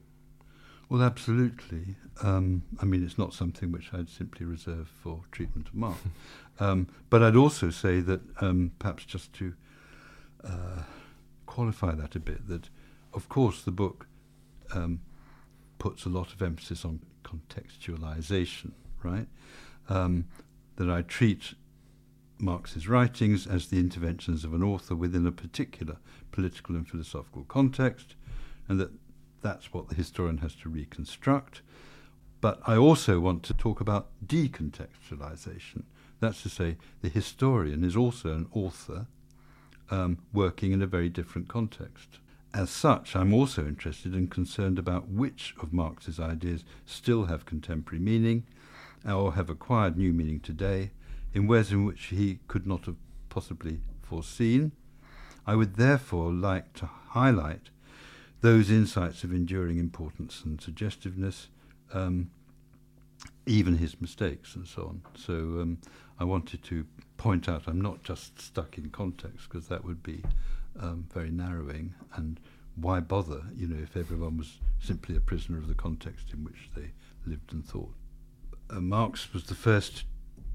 Well, 0.90 1.04
absolutely. 1.04 1.96
Um, 2.24 2.64
I 2.82 2.86
mean, 2.86 3.06
it's 3.06 3.18
not 3.18 3.34
something 3.34 3.72
which 3.72 3.94
I'd 3.94 4.10
simply 4.10 4.46
reserve 4.46 4.92
for 5.04 5.22
treatment 5.32 5.68
of 5.68 5.76
Marx. 5.76 6.00
um, 6.60 6.88
but 7.10 7.22
I'd 7.22 7.36
also 7.36 7.70
say 7.70 8.00
that 8.02 8.22
um, 8.42 8.72
perhaps 8.80 9.06
just 9.06 9.32
to 9.34 9.54
uh, 10.44 10.84
qualify 11.46 11.94
that 11.96 12.16
a 12.16 12.20
bit, 12.20 12.48
that 12.48 12.70
of 13.14 13.30
course 13.30 13.62
the 13.64 13.72
book 13.72 14.08
um, 14.74 15.02
puts 15.78 16.06
a 16.06 16.10
lot 16.10 16.34
of 16.34 16.42
emphasis 16.42 16.86
on 16.86 17.00
contextualization, 17.24 18.72
right? 19.04 19.28
Um, 19.88 20.26
that 20.76 20.90
I 20.90 21.02
treat 21.02 21.56
Marx's 22.38 22.88
writings 22.88 23.46
as 23.46 23.68
the 23.68 23.80
interventions 23.80 24.44
of 24.46 24.54
an 24.54 24.64
author 24.64 24.96
within 24.96 25.28
a 25.28 25.32
particular 25.32 25.98
political 26.32 26.76
and 26.76 26.88
philosophical 26.88 27.44
context, 27.44 28.16
and 28.68 28.80
that 28.80 28.92
that's 29.42 29.74
what 29.74 29.90
the 29.90 29.96
historian 29.96 30.38
has 30.38 30.56
to 30.56 30.70
reconstruct. 30.70 31.62
But 32.42 32.62
I 32.66 32.78
also 32.78 33.20
want 33.20 33.44
to 33.44 33.54
talk 33.54 33.82
about 33.82 34.10
decontextualization. 34.26 35.84
That's 36.20 36.42
to 36.44 36.50
say, 36.50 36.78
the 37.02 37.10
historian 37.10 37.84
is 37.84 37.96
also 37.96 38.34
an 38.34 38.48
author 38.54 39.08
um, 39.92 40.18
working 40.34 40.72
in 40.72 40.82
a 40.82 40.88
very 40.88 41.10
different 41.10 41.48
context. 41.48 42.20
As 42.54 42.70
such, 42.70 43.16
I'm 43.16 43.34
also 43.34 43.68
interested 43.68 44.14
and 44.14 44.30
concerned 44.30 44.80
about 44.80 45.08
which 45.08 45.54
of 45.62 45.72
Marx's 45.72 46.20
ideas 46.20 46.64
still 46.86 47.26
have 47.26 47.46
contemporary 47.46 48.04
meaning 48.04 48.44
or 49.08 49.34
have 49.34 49.50
acquired 49.50 49.98
new 49.98 50.12
meaning 50.12 50.40
today 50.40 50.92
in 51.34 51.48
ways 51.48 51.72
in 51.72 51.86
which 51.86 52.06
he 52.06 52.40
could 52.48 52.66
not 52.66 52.86
have 52.86 52.96
possibly 53.30 53.80
foreseen. 54.02 54.72
I 55.46 55.56
would 55.56 55.76
therefore 55.76 56.32
like 56.32 56.74
to 56.74 56.90
highlight 57.10 57.70
those 58.42 58.72
insights 58.72 59.24
of 59.24 59.32
enduring 59.32 59.78
importance 59.78 60.44
and 60.44 60.60
suggestiveness, 60.60 61.50
um, 61.94 62.32
even 63.46 63.78
his 63.78 64.00
mistakes 64.02 64.56
and 64.56 64.68
so 64.68 64.84
on. 64.84 65.02
So 65.16 65.34
um, 65.34 65.78
I 66.20 66.26
wanted 66.26 66.64
to 66.64 66.86
point 67.18 67.48
out 67.48 67.64
I'm 67.68 67.82
not 67.82 68.04
just 68.04 68.42
stuck 68.42 68.78
in 68.78 68.90
context 68.90 69.48
because 69.50 69.68
that 69.70 69.86
would 69.86 70.04
be 70.04 70.24
um, 70.80 71.08
very 71.14 71.32
narrowing. 71.32 71.96
And 72.14 72.40
why 72.76 73.00
bother, 73.00 73.44
you 73.56 73.68
know, 73.68 73.82
if 73.82 73.96
everyone 73.96 74.38
was 74.38 74.60
simply 74.82 75.16
a 75.16 75.22
prisoner 75.22 75.58
of 75.58 75.68
the 75.68 75.74
context 75.74 76.34
in 76.34 76.44
which 76.44 76.70
they 76.76 76.92
lived 77.26 77.54
and 77.54 77.66
thought? 77.66 77.94
Uh, 78.70 78.82
Marx 78.82 79.34
was 79.34 79.46
the 79.46 79.56
first 79.56 80.04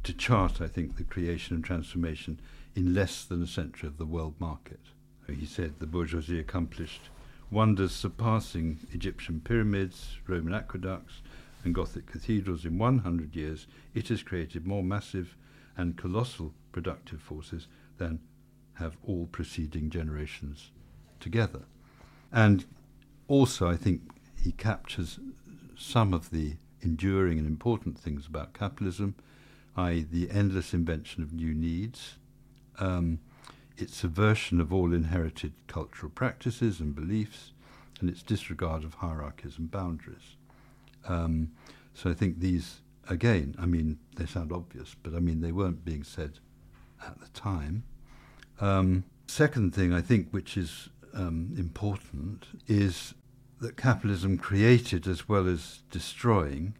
to 0.04 0.12
chart, 0.12 0.60
I 0.60 0.68
think, 0.68 0.96
the 0.96 1.04
creation 1.04 1.56
and 1.56 1.64
transformation 1.64 2.40
in 2.76 2.94
less 2.94 3.24
than 3.24 3.42
a 3.42 3.46
century 3.46 3.88
of 3.88 3.98
the 3.98 4.06
world 4.06 4.34
market. 4.38 4.80
He 5.26 5.46
said 5.46 5.74
the 5.78 5.86
bourgeoisie 5.86 6.38
accomplished 6.38 7.08
wonders 7.50 7.92
surpassing 7.92 8.80
Egyptian 8.92 9.40
pyramids, 9.40 10.18
Roman 10.26 10.52
aqueducts, 10.52 11.22
and 11.64 11.74
Gothic 11.74 12.06
cathedrals 12.06 12.66
in 12.66 12.76
100 12.76 13.34
years. 13.34 13.66
It 13.94 14.08
has 14.08 14.22
created 14.22 14.66
more 14.66 14.82
massive 14.82 15.34
and 15.76 15.96
colossal 15.96 16.54
productive 16.72 17.20
forces 17.20 17.68
than 17.98 18.20
have 18.74 18.96
all 19.06 19.26
preceding 19.26 19.90
generations 19.90 20.70
together. 21.20 21.62
And 22.32 22.64
also, 23.28 23.68
I 23.68 23.76
think 23.76 24.02
he 24.42 24.52
captures 24.52 25.18
some 25.76 26.12
of 26.12 26.30
the 26.30 26.56
enduring 26.82 27.38
and 27.38 27.46
important 27.46 27.98
things 27.98 28.26
about 28.26 28.52
capitalism, 28.52 29.14
i.e., 29.76 30.06
the 30.08 30.30
endless 30.30 30.74
invention 30.74 31.22
of 31.22 31.32
new 31.32 31.54
needs, 31.54 32.16
um, 32.78 33.20
its 33.76 33.96
subversion 33.96 34.60
of 34.60 34.72
all 34.72 34.92
inherited 34.92 35.52
cultural 35.66 36.10
practices 36.10 36.80
and 36.80 36.94
beliefs, 36.94 37.52
and 38.00 38.10
its 38.10 38.22
disregard 38.22 38.84
of 38.84 38.94
hierarchies 38.94 39.58
and 39.58 39.70
boundaries. 39.70 40.36
Um, 41.06 41.52
so 41.94 42.10
I 42.10 42.14
think 42.14 42.40
these, 42.40 42.80
again, 43.08 43.54
I 43.58 43.66
mean, 43.66 43.98
they 44.16 44.26
sound 44.26 44.52
obvious, 44.52 44.94
but 45.02 45.14
I 45.14 45.20
mean, 45.20 45.40
they 45.40 45.52
weren't 45.52 45.84
being 45.84 46.04
said 46.04 46.38
at 47.06 47.20
the 47.20 47.28
time. 47.28 47.84
Um, 48.60 49.04
second 49.26 49.74
thing 49.74 49.92
I 49.92 50.00
think, 50.00 50.28
which 50.30 50.56
is 50.56 50.88
um, 51.12 51.54
important, 51.56 52.46
is 52.66 53.14
that 53.60 53.76
capitalism 53.76 54.36
created 54.38 55.06
as 55.06 55.28
well 55.28 55.48
as 55.48 55.82
destroying, 55.90 56.74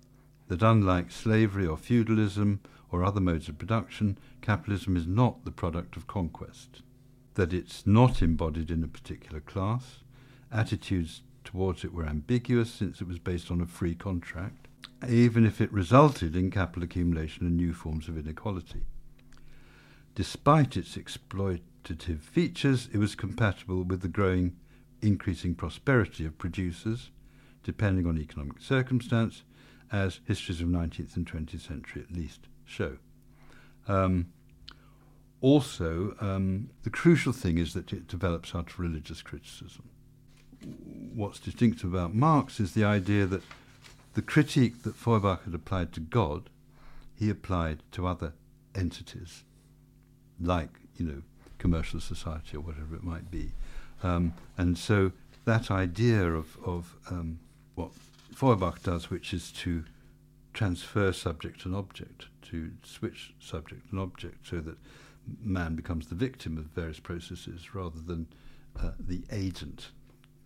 that 0.48 0.62
unlike 0.62 1.10
slavery 1.10 1.66
or 1.66 1.76
feudalism 1.76 2.60
or 2.90 3.02
other 3.04 3.20
modes 3.20 3.48
of 3.48 3.58
production, 3.58 4.18
capitalism 4.42 4.96
is 4.96 5.06
not 5.06 5.44
the 5.44 5.50
product 5.50 5.96
of 5.96 6.06
conquest, 6.06 6.82
that 7.34 7.52
it's 7.52 7.86
not 7.86 8.22
embodied 8.22 8.70
in 8.70 8.84
a 8.84 8.88
particular 8.88 9.40
class, 9.40 10.00
attitudes 10.52 11.22
towards 11.42 11.84
it 11.84 11.92
were 11.92 12.06
ambiguous 12.06 12.70
since 12.70 13.00
it 13.00 13.08
was 13.08 13.18
based 13.18 13.50
on 13.50 13.60
a 13.60 13.66
free 13.66 13.94
contract, 13.94 14.63
even 15.08 15.44
if 15.46 15.60
it 15.60 15.72
resulted 15.72 16.36
in 16.36 16.50
capital 16.50 16.82
accumulation 16.82 17.46
and 17.46 17.56
new 17.56 17.72
forms 17.72 18.08
of 18.08 18.18
inequality. 18.18 18.82
Despite 20.14 20.76
its 20.76 20.96
exploitative 20.96 22.20
features, 22.20 22.88
it 22.92 22.98
was 22.98 23.14
compatible 23.14 23.82
with 23.82 24.02
the 24.02 24.08
growing, 24.08 24.56
increasing 25.02 25.54
prosperity 25.54 26.24
of 26.24 26.38
producers, 26.38 27.10
depending 27.62 28.06
on 28.06 28.18
economic 28.18 28.60
circumstance, 28.60 29.42
as 29.90 30.20
histories 30.24 30.60
of 30.60 30.68
19th 30.68 31.16
and 31.16 31.26
20th 31.26 31.60
century 31.60 32.02
at 32.02 32.14
least 32.14 32.48
show. 32.64 32.98
Um, 33.88 34.26
also, 35.40 36.16
um, 36.20 36.70
the 36.84 36.90
crucial 36.90 37.32
thing 37.32 37.58
is 37.58 37.74
that 37.74 37.92
it 37.92 38.06
develops 38.06 38.54
out 38.54 38.70
of 38.70 38.78
religious 38.78 39.20
criticism. 39.20 39.88
What's 41.14 41.38
distinctive 41.38 41.92
about 41.92 42.14
Marx 42.14 42.60
is 42.60 42.72
the 42.72 42.84
idea 42.84 43.26
that 43.26 43.42
the 44.14 44.22
critique 44.22 44.82
that 44.82 44.96
Feuerbach 44.96 45.44
had 45.44 45.54
applied 45.54 45.92
to 45.92 46.00
God, 46.00 46.50
he 47.14 47.30
applied 47.30 47.82
to 47.92 48.06
other 48.06 48.32
entities, 48.74 49.44
like, 50.40 50.70
you 50.96 51.06
know, 51.06 51.22
commercial 51.58 52.00
society 52.00 52.56
or 52.56 52.60
whatever 52.60 52.94
it 52.94 53.02
might 53.02 53.30
be. 53.30 53.52
Um, 54.02 54.34
and 54.56 54.76
so 54.76 55.12
that 55.44 55.70
idea 55.70 56.32
of, 56.32 56.56
of 56.64 56.96
um, 57.10 57.38
what 57.74 57.90
Feuerbach 58.34 58.82
does, 58.82 59.10
which 59.10 59.32
is 59.32 59.50
to 59.52 59.84
transfer 60.52 61.12
subject 61.12 61.64
and 61.64 61.74
object, 61.74 62.26
to 62.42 62.72
switch 62.84 63.34
subject 63.40 63.90
and 63.90 64.00
object 64.00 64.46
so 64.46 64.60
that 64.60 64.76
man 65.42 65.74
becomes 65.74 66.08
the 66.08 66.14
victim 66.14 66.58
of 66.58 66.64
various 66.66 67.00
processes 67.00 67.74
rather 67.74 68.00
than 68.00 68.26
uh, 68.80 68.90
the 68.98 69.22
agent 69.30 69.90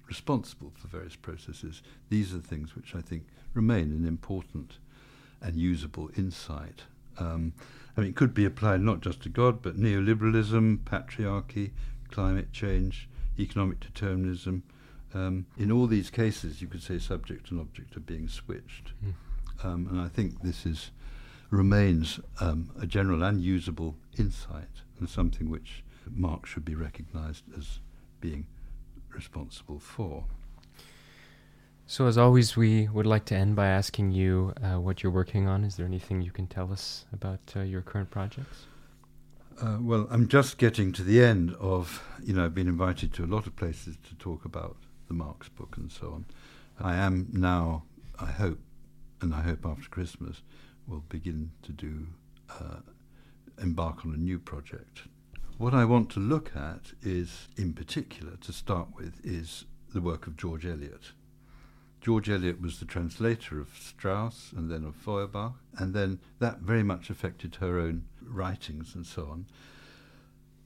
responsible 0.09 0.73
for 0.75 0.89
various 0.89 1.17
processes. 1.17 1.83
These 2.09 2.35
are 2.35 2.39
things 2.39 2.75
which 2.75 2.95
I 2.95 3.01
think 3.01 3.27
remain 3.55 3.93
an 3.93 4.07
important 4.07 4.79
and 5.41 5.57
usable 5.57 6.11
insight. 6.17 6.83
Um, 7.19 7.53
I 7.97 8.01
mean, 8.01 8.11
it 8.11 8.17
could 8.17 8.35
be 8.35 8.45
applied 8.45 8.81
not 8.81 9.01
just 9.01 9.23
to 9.23 9.29
God, 9.29 9.63
but 9.63 9.77
neoliberalism, 9.77 10.79
patriarchy, 10.79 11.73
climate 12.11 12.53
change, 12.53 13.09
economic 13.39 13.81
determinism. 13.81 14.63
Um, 15.15 15.47
in 15.57 15.71
all 15.71 15.87
these 15.87 16.11
cases, 16.11 16.61
you 16.61 16.69
could 16.69 16.83
say 16.83 16.99
subject 16.99 17.51
and 17.51 17.61
object 17.61 17.97
are 17.97 18.01
being 18.01 18.29
switched. 18.29 18.93
Mm. 19.05 19.65
Um, 19.65 19.89
and 19.91 20.01
I 20.01 20.09
think 20.09 20.43
this 20.43 20.65
is 20.65 20.91
remains 21.51 22.21
um, 22.41 22.71
a 22.81 22.87
general 22.87 23.23
and 23.23 23.41
usable 23.41 23.97
insight 24.19 24.83
and 24.99 25.09
something 25.09 25.49
which 25.49 25.83
Marx 26.11 26.51
should 26.51 26.65
be 26.65 26.75
recognized 26.75 27.45
as 27.57 27.81
being 28.21 28.47
responsible 29.19 29.81
for. 29.81 30.25
So, 31.87 32.07
as 32.07 32.17
always, 32.17 32.57
we 32.57 32.89
would 32.89 33.07
like 33.07 33.25
to 33.27 33.35
end 33.35 33.57
by 33.57 33.67
asking 33.67 34.13
you 34.13 34.53
uh, 34.63 34.79
what 34.79 35.03
you're 35.03 35.19
working 35.23 35.49
on. 35.49 35.65
Is 35.65 35.77
there 35.77 35.87
anything 35.87 36.23
you 36.23 36.31
can 36.31 36.47
tell 36.47 36.71
us 36.71 37.07
about 37.13 37.41
uh, 37.57 37.61
your 37.61 37.83
current 37.83 38.11
projects? 38.11 38.67
Uh, 39.61 39.79
well, 39.81 40.07
I'm 40.11 40.29
just 40.29 40.59
getting 40.59 40.93
to 40.93 41.03
the 41.03 41.25
end 41.25 41.57
of, 41.59 42.05
you 42.23 42.33
know, 42.35 42.45
I've 42.45 42.55
been 42.55 42.69
invited 42.69 43.13
to 43.15 43.25
a 43.25 43.31
lot 43.35 43.47
of 43.47 43.57
places 43.57 43.97
to 44.09 44.15
talk 44.17 44.45
about 44.45 44.77
the 45.09 45.15
Marx 45.15 45.49
book 45.49 45.77
and 45.77 45.91
so 45.91 46.07
on. 46.13 46.27
I 46.79 46.95
am 46.95 47.29
now, 47.33 47.83
I 48.21 48.27
hope, 48.27 48.61
and 49.21 49.35
I 49.35 49.41
hope 49.41 49.67
after 49.67 49.89
Christmas, 49.89 50.43
will 50.87 51.05
begin 51.09 51.51
to 51.63 51.73
do, 51.73 52.07
uh, 52.51 52.81
embark 53.61 54.05
on 54.05 54.15
a 54.15 54.17
new 54.17 54.39
project. 54.39 55.03
What 55.59 55.75
I 55.75 55.85
want 55.85 56.09
to 56.11 56.21
look 56.21 56.53
at 56.55 56.93
is, 57.03 57.49
in 57.57 57.73
particular, 57.73 58.37
to 58.43 58.53
start 58.53 58.95
with, 58.95 59.21
is 59.25 59.65
the 59.93 60.01
work 60.01 60.29
of 60.29 60.37
George 60.37 60.65
Eliot. 60.65 61.11
George 62.01 62.31
Eliot 62.31 62.61
was 62.61 62.79
the 62.79 62.85
translator 62.85 63.59
of 63.59 63.77
Strauss 63.77 64.53
and 64.57 64.71
then 64.71 64.85
of 64.85 64.95
Feuerbach, 64.95 65.55
and 65.77 65.95
then 65.95 66.21
that 66.39 66.61
very 66.61 66.85
much 66.85 67.11
affected 67.11 67.57
her 67.57 67.81
own 67.81 68.05
writings 68.23 68.95
and 68.95 69.05
so 69.05 69.25
on. 69.25 69.47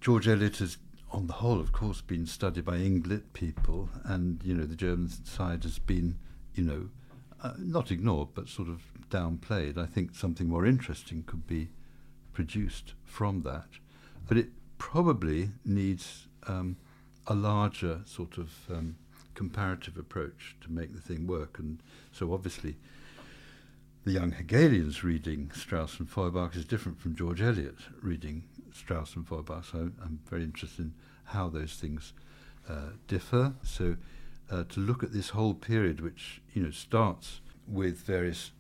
George 0.03 0.29
Eliot 0.29 0.59
has, 0.59 0.77
on 1.11 1.27
the 1.27 1.33
whole, 1.35 1.59
of 1.59 1.73
course, 1.73 2.03
been 2.03 2.27
studied 2.27 2.67
by 2.67 2.77
English 2.77 3.23
people, 3.33 3.89
and 4.05 4.43
you 4.45 4.53
know 4.53 4.67
the 4.67 4.77
German 4.77 5.09
side 5.09 5.63
has 5.63 5.79
been, 5.79 6.19
you 6.55 6.65
know, 6.65 6.91
uh, 7.43 7.55
not 7.57 7.91
ignored 7.91 8.29
but 8.35 8.47
sort 8.47 8.69
of 8.69 8.83
downplayed. 9.09 9.79
I 9.79 9.87
think 9.87 10.15
something 10.15 10.49
more 10.49 10.67
interesting 10.67 11.23
could 11.23 11.47
be 11.47 11.71
produced 12.35 12.93
from 13.07 13.41
that, 13.45 13.69
but 14.29 14.37
it 14.37 14.51
probably 14.83 15.49
needs 15.65 16.27
um, 16.49 16.77
a 17.29 17.35
larger 17.35 18.01
sort 18.05 18.37
of 18.37 18.51
um, 18.69 18.97
comparative 19.33 19.97
approach 19.97 20.57
to 20.61 20.73
make 20.73 20.93
the 20.93 21.01
thing 21.01 21.25
work. 21.25 21.61
And 21.61 21.79
so 22.11 22.35
obviously, 22.35 22.77
the 24.05 24.11
young 24.11 24.33
Hegelians 24.33 25.05
reading 25.05 25.53
Strauss 25.55 26.01
and 26.01 26.11
Feuerbach 26.11 26.57
is 26.57 26.65
different 26.65 27.01
from 27.01 27.15
George 27.15 27.41
Eliot 27.41 27.77
reading 28.03 28.43
Strauss 28.73 29.15
and 29.15 29.27
Feuerbach. 29.27 29.65
So 29.71 29.93
I'm 30.03 30.19
very 30.29 30.43
interested 30.43 30.81
in 30.81 30.95
how 31.27 31.49
those 31.49 31.75
things 31.75 32.13
uh, 32.69 32.91
differ. 33.07 33.55
So 33.63 33.95
uh, 34.51 34.65
to 34.65 34.81
look 34.81 35.05
at 35.05 35.13
this 35.13 35.29
whole 35.29 35.55
period, 35.55 36.01
which 36.01 36.43
you 36.55 36.63
know 36.65 36.73
starts 36.73 37.41
with 37.69 37.99
various 37.99 38.51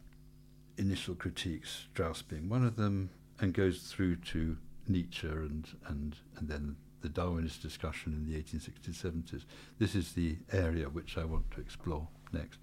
initial 0.79 1.17
critiques, 1.17 1.87
Strauss 1.93 2.23
being 2.23 2.49
one 2.49 2.65
of 2.65 2.77
them, 2.77 3.11
and 3.41 3.53
goes 3.53 3.81
through 3.93 4.17
to 4.17 4.57
Nietzsche 4.89 5.27
and 5.27 5.69
and 5.87 6.17
and 6.37 6.49
then 6.49 6.77
the 7.03 7.09
Darwinist 7.09 7.61
discussion 7.61 8.13
in 8.13 8.25
the 8.25 8.41
1860s, 8.41 8.95
70s. 8.95 9.45
This 9.79 9.95
is 9.95 10.13
the 10.13 10.37
area 10.53 10.89
which 10.89 11.19
I 11.19 11.25
want 11.25 11.51
to 11.51 11.61
explore 11.61 12.07
next. 12.33 12.61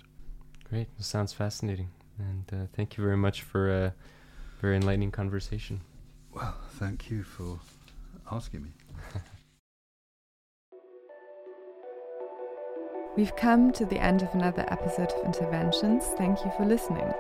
Great. 0.70 0.88
That 0.98 1.04
sounds 1.04 1.34
fascinating. 1.34 1.90
And 2.18 2.46
uh, 2.52 2.68
thank 2.74 2.98
you 2.98 3.04
very 3.04 3.18
much 3.18 3.42
for 3.44 3.70
a 3.70 3.94
very 4.62 4.78
enlightening 4.78 5.12
conversation. 5.12 5.82
Well, 6.34 6.56
thank 6.72 7.10
you 7.10 7.24
for 7.24 7.60
asking 8.32 8.64
me. 8.64 8.70
We've 13.18 13.36
come 13.36 13.74
to 13.74 13.86
the 13.86 14.00
end 14.00 14.22
of 14.22 14.34
another 14.34 14.66
episode 14.70 15.12
of 15.12 15.26
Interventions. 15.26 16.06
Thank 16.18 16.46
you 16.46 16.52
for 16.56 16.66
listening. 16.66 17.12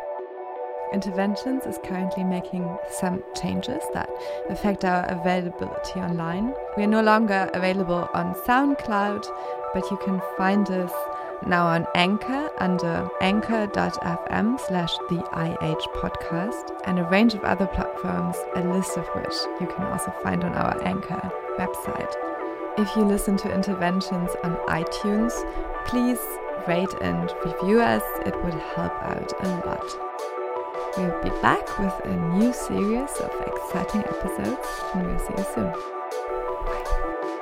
Interventions 0.92 1.66
is 1.68 1.78
currently 1.84 2.24
making 2.24 2.68
some 2.90 3.24
changes 3.40 3.84
that 3.94 4.10
affect 4.50 4.84
our 4.84 5.06
availability 5.06 6.00
online. 6.00 6.54
We 6.76 6.84
are 6.84 6.88
no 6.88 7.02
longer 7.02 7.50
available 7.54 8.10
on 8.14 8.34
SoundCloud, 8.34 9.26
but 9.74 9.90
you 9.92 9.98
can 9.98 10.20
find 10.36 10.68
us 10.72 10.92
now 11.46 11.68
on 11.68 11.86
Anchor 11.94 12.50
under 12.58 13.08
anchor.fm 13.22 14.60
slash 14.60 14.98
the 15.10 15.20
IH 15.34 15.88
podcast 15.96 16.82
and 16.86 16.98
a 17.00 17.04
range 17.04 17.36
of 17.36 17.44
other 17.44 17.68
platforms, 17.68 18.36
a 18.56 18.64
list 18.64 18.98
of 18.98 19.06
which 19.10 19.36
you 19.62 19.68
can 19.68 19.86
also 19.86 20.12
find 20.24 20.44
on 20.44 20.54
our 20.54 20.84
Anchor 20.84 21.32
website. 21.58 22.14
If 22.80 22.96
you 22.96 23.04
listen 23.04 23.38
to 23.38 23.54
interventions 23.54 24.32
on 24.44 24.56
iTunes, 24.68 25.34
please 25.86 26.20
rate 26.68 26.94
and 27.02 27.32
review 27.46 27.80
us. 27.80 28.04
It 28.26 28.36
would 28.44 28.56
help 28.56 28.94
out 29.04 29.34
a 29.44 29.48
lot. 29.68 30.09
We'll 31.00 31.24
be 31.24 31.30
back 31.42 31.80
with 31.80 31.94
a 32.04 32.14
new 32.36 32.52
series 32.52 33.10
of 33.22 33.32
exciting 33.48 34.02
episodes, 34.02 34.68
and 34.94 35.08
we'll 35.08 35.20
see 35.20 35.34
you 35.38 35.46
soon. 35.56 35.72
Bye. 36.66 37.39